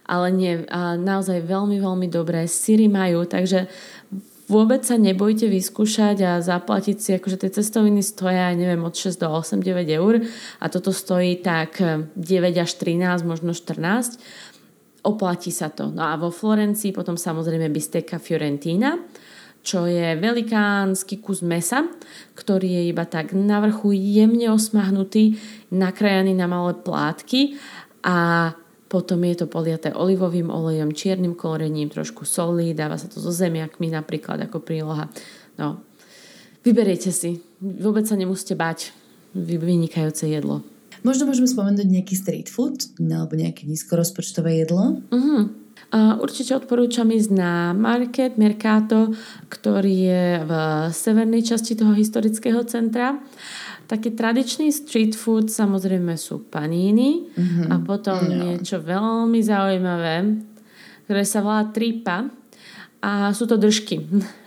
Ale 0.06 0.30
nie, 0.32 0.54
a 0.70 0.96
naozaj 0.96 1.44
veľmi, 1.44 1.82
veľmi 1.82 2.08
dobré. 2.08 2.48
Syry 2.48 2.88
majú, 2.88 3.26
takže 3.28 3.68
vôbec 4.46 4.86
sa 4.86 4.96
nebojte 4.98 5.50
vyskúšať 5.50 6.18
a 6.22 6.32
zaplatiť 6.42 6.98
si, 7.02 7.10
akože 7.18 7.42
tie 7.42 7.52
cestoviny 7.52 8.06
stoja, 8.06 8.54
neviem, 8.54 8.82
od 8.86 8.94
6 8.94 9.18
do 9.18 9.28
8, 9.30 9.62
9 9.62 9.90
eur 9.98 10.22
a 10.62 10.66
toto 10.70 10.94
stojí 10.94 11.42
tak 11.42 11.82
9 11.82 12.18
až 12.62 12.72
13, 12.78 13.26
možno 13.26 13.58
14. 13.58 14.22
Oplatí 15.06 15.54
sa 15.54 15.70
to. 15.70 15.94
No 15.94 16.06
a 16.06 16.18
vo 16.18 16.34
Florencii 16.34 16.94
potom 16.94 17.18
samozrejme 17.18 17.70
bisteka 17.70 18.18
Fiorentina, 18.18 18.98
čo 19.66 19.90
je 19.90 20.14
velikánsky 20.18 21.18
kus 21.18 21.42
mesa, 21.42 21.90
ktorý 22.38 22.70
je 22.70 22.84
iba 22.94 23.06
tak 23.10 23.34
na 23.34 23.58
vrchu 23.66 23.98
jemne 23.98 24.54
osmahnutý, 24.54 25.42
nakrajaný 25.74 26.38
na 26.38 26.46
malé 26.46 26.78
plátky 26.78 27.58
a 28.06 28.54
potom 28.96 29.20
je 29.28 29.44
to 29.44 29.52
poliaté 29.52 29.92
olivovým 29.92 30.48
olejom, 30.48 30.96
čiernym 30.96 31.36
korením, 31.36 31.92
trošku 31.92 32.24
soli, 32.24 32.72
dáva 32.72 32.96
sa 32.96 33.12
to 33.12 33.20
so 33.20 33.28
zemiakmi 33.28 33.92
napríklad 33.92 34.48
ako 34.48 34.64
príloha. 34.64 35.12
No, 35.60 35.84
vyberiete 36.64 37.12
si. 37.12 37.44
Vôbec 37.60 38.08
sa 38.08 38.16
nemusíte 38.16 38.56
bať. 38.56 38.96
Vynikajúce 39.36 40.32
jedlo. 40.32 40.64
Možno 41.04 41.28
môžeme 41.28 41.52
spomenúť 41.52 41.92
nejaký 41.92 42.16
street 42.16 42.48
food 42.48 42.88
alebo 43.04 43.36
nejaké 43.36 43.68
nízkorozpočtové 43.68 44.64
jedlo. 44.64 45.04
Uh-huh. 45.12 45.52
A 45.92 46.16
určite 46.18 46.56
odporúčam 46.56 47.12
ísť 47.12 47.36
na 47.36 47.76
Market, 47.76 48.40
Mercato, 48.40 49.12
ktorý 49.52 49.96
je 50.08 50.26
v 50.48 50.52
severnej 50.96 51.44
časti 51.44 51.76
toho 51.76 51.92
historického 51.92 52.64
centra. 52.64 53.20
Taký 53.86 54.18
tradičný 54.18 54.74
street 54.74 55.14
food 55.14 55.54
samozrejme 55.54 56.18
sú 56.18 56.42
paníny 56.50 57.30
mm-hmm. 57.30 57.70
a 57.70 57.76
potom 57.86 58.18
no. 58.26 58.34
niečo 58.34 58.82
veľmi 58.82 59.40
zaujímavé, 59.46 60.42
ktoré 61.06 61.22
sa 61.22 61.46
volá 61.46 61.70
tripa 61.70 62.34
a 63.06 63.30
sú 63.30 63.46
to 63.46 63.62
držky. 63.62 64.02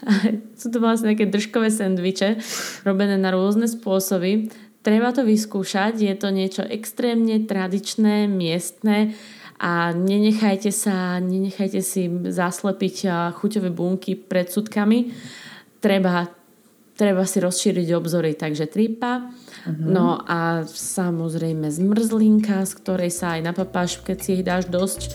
sú 0.61 0.75
to 0.75 0.83
vlastne 0.83 1.15
také 1.15 1.31
držkové 1.31 1.71
sendviče 1.71 2.43
robené 2.83 3.15
na 3.15 3.31
rôzne 3.31 3.71
spôsoby. 3.71 4.51
Treba 4.83 5.15
to 5.15 5.23
vyskúšať, 5.23 6.03
je 6.03 6.15
to 6.19 6.35
niečo 6.35 6.63
extrémne 6.67 7.47
tradičné, 7.47 8.27
miestne 8.27 9.15
a 9.59 9.91
nenechajte 9.91 10.71
sa, 10.71 11.19
nenechajte 11.19 11.83
si 11.83 12.07
zaslepiť 12.11 13.11
chuťové 13.39 13.71
bunky 13.75 14.15
predsudkami. 14.15 15.11
Treba, 15.83 16.31
treba 16.99 17.23
si 17.23 17.39
rozšíriť 17.39 17.95
obzory, 17.95 18.35
takže 18.35 18.67
tripa. 18.67 19.31
Uh-huh. 19.31 19.87
No 19.87 20.19
a 20.19 20.67
samozrejme 20.67 21.71
zmrzlinka, 21.71 22.67
z 22.67 22.73
ktorej 22.83 23.15
sa 23.15 23.39
aj 23.39 23.47
napapáš, 23.47 24.03
keď 24.03 24.17
si 24.19 24.31
ich 24.35 24.43
dáš 24.43 24.67
dosť. 24.67 25.15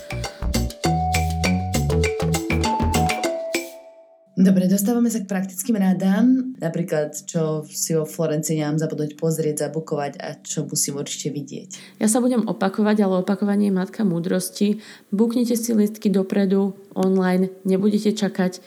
Dobre, 4.33 4.67
dostávame 4.67 5.07
sa 5.07 5.23
k 5.23 5.29
praktickým 5.29 5.77
rádám. 5.77 6.57
Napríklad, 6.59 7.15
čo 7.15 7.63
si 7.69 7.95
vo 7.95 8.03
Florencii 8.03 8.59
nemám 8.59 8.81
zabudnúť 8.81 9.15
pozrieť, 9.15 9.67
zabukovať 9.67 10.19
a 10.19 10.35
čo 10.41 10.67
musím 10.67 10.99
určite 10.99 11.31
vidieť. 11.31 11.99
Ja 12.01 12.11
sa 12.11 12.19
budem 12.19 12.43
opakovať, 12.43 13.07
ale 13.07 13.23
opakovanie 13.23 13.71
je 13.71 13.77
matka 13.77 14.03
múdrosti. 14.03 14.83
Buknite 15.15 15.55
si 15.55 15.71
listky 15.71 16.11
dopredu, 16.11 16.75
online, 16.91 17.55
nebudete 17.63 18.11
čakať, 18.11 18.59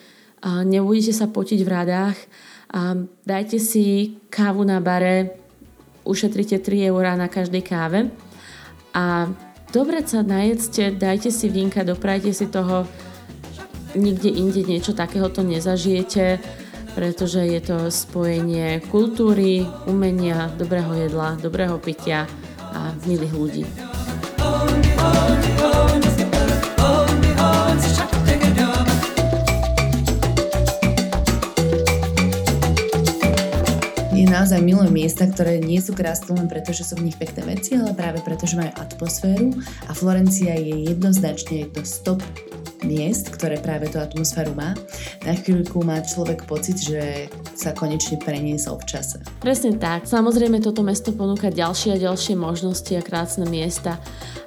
nebudete 0.64 1.12
sa 1.12 1.28
potiť 1.28 1.60
v 1.60 1.68
rádách. 2.70 3.08
Dajte 3.26 3.58
si 3.58 4.16
kávu 4.30 4.64
na 4.64 4.80
bare, 4.80 5.30
ušetrite 6.04 6.58
3 6.58 6.86
eurá 6.90 7.18
na 7.18 7.26
každej 7.26 7.62
káve 7.66 8.10
a 8.94 9.26
dobre 9.74 10.06
sa 10.06 10.22
najedzte, 10.22 10.94
dajte 10.94 11.34
si 11.34 11.50
vínka, 11.50 11.82
doprajte 11.82 12.30
si 12.30 12.46
toho 12.46 12.86
nikde 13.98 14.30
inde 14.30 14.62
niečo 14.62 14.94
takéhoto 14.94 15.42
nezažijete, 15.42 16.38
pretože 16.94 17.42
je 17.42 17.60
to 17.60 17.90
spojenie 17.90 18.80
kultúry, 18.86 19.66
umenia, 19.90 20.48
dobrého 20.54 20.94
jedla, 20.94 21.34
dobrého 21.42 21.76
pitia 21.82 22.30
a 22.72 22.94
milých 23.04 23.34
ľudí. 23.34 23.64
Naozaj 34.36 34.60
milujem 34.60 34.92
miesta, 34.92 35.24
ktoré 35.24 35.56
nie 35.56 35.80
sú 35.80 35.96
krásne 35.96 36.36
len 36.36 36.44
preto, 36.44 36.68
že 36.68 36.84
sú 36.84 37.00
v 37.00 37.08
nich 37.08 37.16
pekné 37.16 37.56
veci, 37.56 37.72
ale 37.72 37.96
práve 37.96 38.20
preto, 38.20 38.44
že 38.44 38.60
majú 38.60 38.68
atmosféru 38.76 39.56
a 39.88 39.96
Florencia 39.96 40.52
je 40.52 40.92
jednoznačne 40.92 41.64
jedno 41.64 41.82
stop 41.88 42.20
miest, 42.84 43.32
ktoré 43.32 43.56
práve 43.56 43.88
tú 43.88 43.96
atmosféru 43.96 44.52
má. 44.52 44.76
Na 45.24 45.32
chvíľku 45.32 45.80
má 45.80 46.04
človek 46.04 46.44
pocit, 46.44 46.76
že 46.76 47.32
sa 47.56 47.72
konečne 47.72 48.20
preniesol 48.20 48.76
v 48.84 48.84
čase. 48.84 49.16
Presne 49.40 49.80
tak. 49.80 50.04
Samozrejme 50.04 50.60
toto 50.60 50.84
mesto 50.84 51.16
ponúka 51.16 51.48
ďalšie 51.48 51.96
a 51.96 52.02
ďalšie 52.12 52.36
možnosti 52.36 52.92
a 52.92 53.00
krásne 53.00 53.48
miesta. 53.48 53.96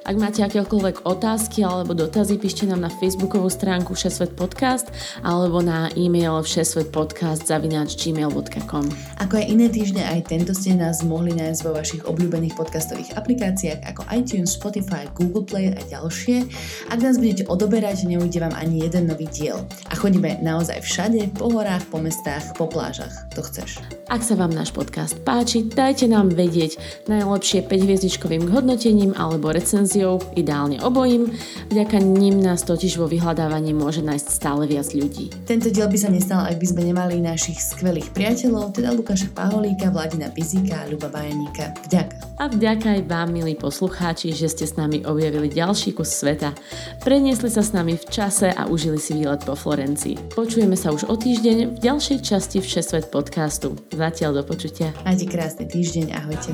Ak 0.00 0.16
máte 0.16 0.40
akékoľvek 0.40 1.04
otázky 1.04 1.60
alebo 1.60 1.92
dotazy, 1.92 2.40
píšte 2.40 2.64
nám 2.64 2.88
na 2.88 2.88
facebookovú 2.88 3.52
stránku 3.52 3.92
Všesvet 3.92 4.32
podcast 4.32 4.88
alebo 5.20 5.60
na 5.60 5.92
e-mail 5.92 6.40
všesvetpodcast 6.40 7.44
zavináč 7.44 8.00
gmail.com. 8.00 8.88
Ako 9.20 9.34
aj 9.36 9.44
iné 9.44 9.68
týždne, 9.68 10.00
aj 10.08 10.32
tento 10.32 10.56
ste 10.56 10.72
nás 10.72 11.04
mohli 11.04 11.36
nájsť 11.36 11.60
vo 11.68 11.76
vašich 11.76 12.02
obľúbených 12.08 12.56
podcastových 12.56 13.12
aplikáciách 13.12 13.84
ako 13.92 14.08
iTunes, 14.16 14.56
Spotify, 14.56 15.04
Google 15.12 15.44
Play 15.44 15.76
a 15.76 15.80
ďalšie. 15.84 16.48
Ak 16.88 17.04
nás 17.04 17.20
budete 17.20 17.44
odoberať, 17.52 18.08
neujde 18.08 18.40
vám 18.40 18.56
ani 18.56 18.88
jeden 18.88 19.04
nový 19.04 19.28
diel. 19.28 19.60
A 19.92 20.00
chodíme 20.00 20.40
naozaj 20.40 20.80
všade, 20.80 21.36
po 21.36 21.52
horách, 21.52 21.84
po 21.92 22.00
mestách, 22.00 22.56
po 22.56 22.64
plážach. 22.64 23.12
To 23.36 23.44
chceš. 23.44 23.84
Ak 24.08 24.24
sa 24.24 24.32
vám 24.32 24.56
náš 24.56 24.72
podcast 24.72 25.20
páči, 25.28 25.68
dajte 25.68 26.08
nám 26.08 26.32
vedieť 26.32 26.80
najlepšie 27.06 27.68
5 27.68 27.84
hviezdičkovým 27.84 28.48
hodnotením 28.48 29.12
alebo 29.12 29.52
recenziou, 29.52 29.89
ideálne 30.38 30.78
obojím. 30.84 31.32
Vďaka 31.70 31.98
ním 31.98 32.38
nás 32.38 32.62
totiž 32.62 32.98
vo 33.00 33.10
vyhľadávaní 33.10 33.74
môže 33.74 34.04
nájsť 34.04 34.26
stále 34.30 34.66
viac 34.70 34.90
ľudí. 34.94 35.34
Tento 35.46 35.70
diel 35.70 35.90
by 35.90 35.98
sa 35.98 36.10
nestal, 36.12 36.46
ak 36.46 36.58
by 36.58 36.66
sme 36.66 36.82
nemali 36.86 37.18
našich 37.18 37.58
skvelých 37.58 38.14
priateľov, 38.14 38.74
teda 38.74 38.94
Lukáša 38.94 39.30
Paholíka, 39.34 39.90
Vladina 39.90 40.30
Bizika 40.30 40.84
a 40.84 40.88
Ľuba 40.90 41.10
Bajaníka. 41.10 41.74
Vďaka. 41.90 42.14
A 42.40 42.48
vďaka 42.48 42.88
aj 42.96 43.02
vám, 43.04 43.28
milí 43.36 43.52
poslucháči, 43.52 44.32
že 44.32 44.48
ste 44.48 44.64
s 44.64 44.74
nami 44.80 45.04
objavili 45.04 45.52
ďalší 45.52 45.92
kus 45.92 46.08
sveta. 46.08 46.56
Preniesli 47.04 47.52
sa 47.52 47.60
s 47.60 47.76
nami 47.76 48.00
v 48.00 48.06
čase 48.08 48.48
a 48.48 48.64
užili 48.64 48.96
si 48.96 49.12
výlet 49.12 49.44
po 49.44 49.52
Florencii. 49.52 50.32
Počujeme 50.32 50.72
sa 50.72 50.88
už 50.94 51.04
o 51.12 51.14
týždeň 51.20 51.76
v 51.76 51.78
ďalšej 51.84 52.18
časti 52.24 52.64
Všesvet 52.64 53.12
podcastu. 53.12 53.76
Zatiaľ 53.92 54.40
do 54.40 54.42
počutia. 54.48 54.96
Majte 55.04 55.28
krásny 55.28 55.68
týždeň, 55.68 56.06
ahojte. 56.16 56.50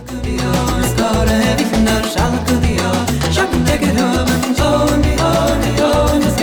Should 3.32 3.50
we 3.52 3.64
take 3.64 3.82
it 3.82 3.98
up, 3.98 4.28
and 4.28 4.60
on 4.60 5.04
and 5.04 5.20
on 5.20 5.62
and 5.62 5.80
on? 5.80 6.35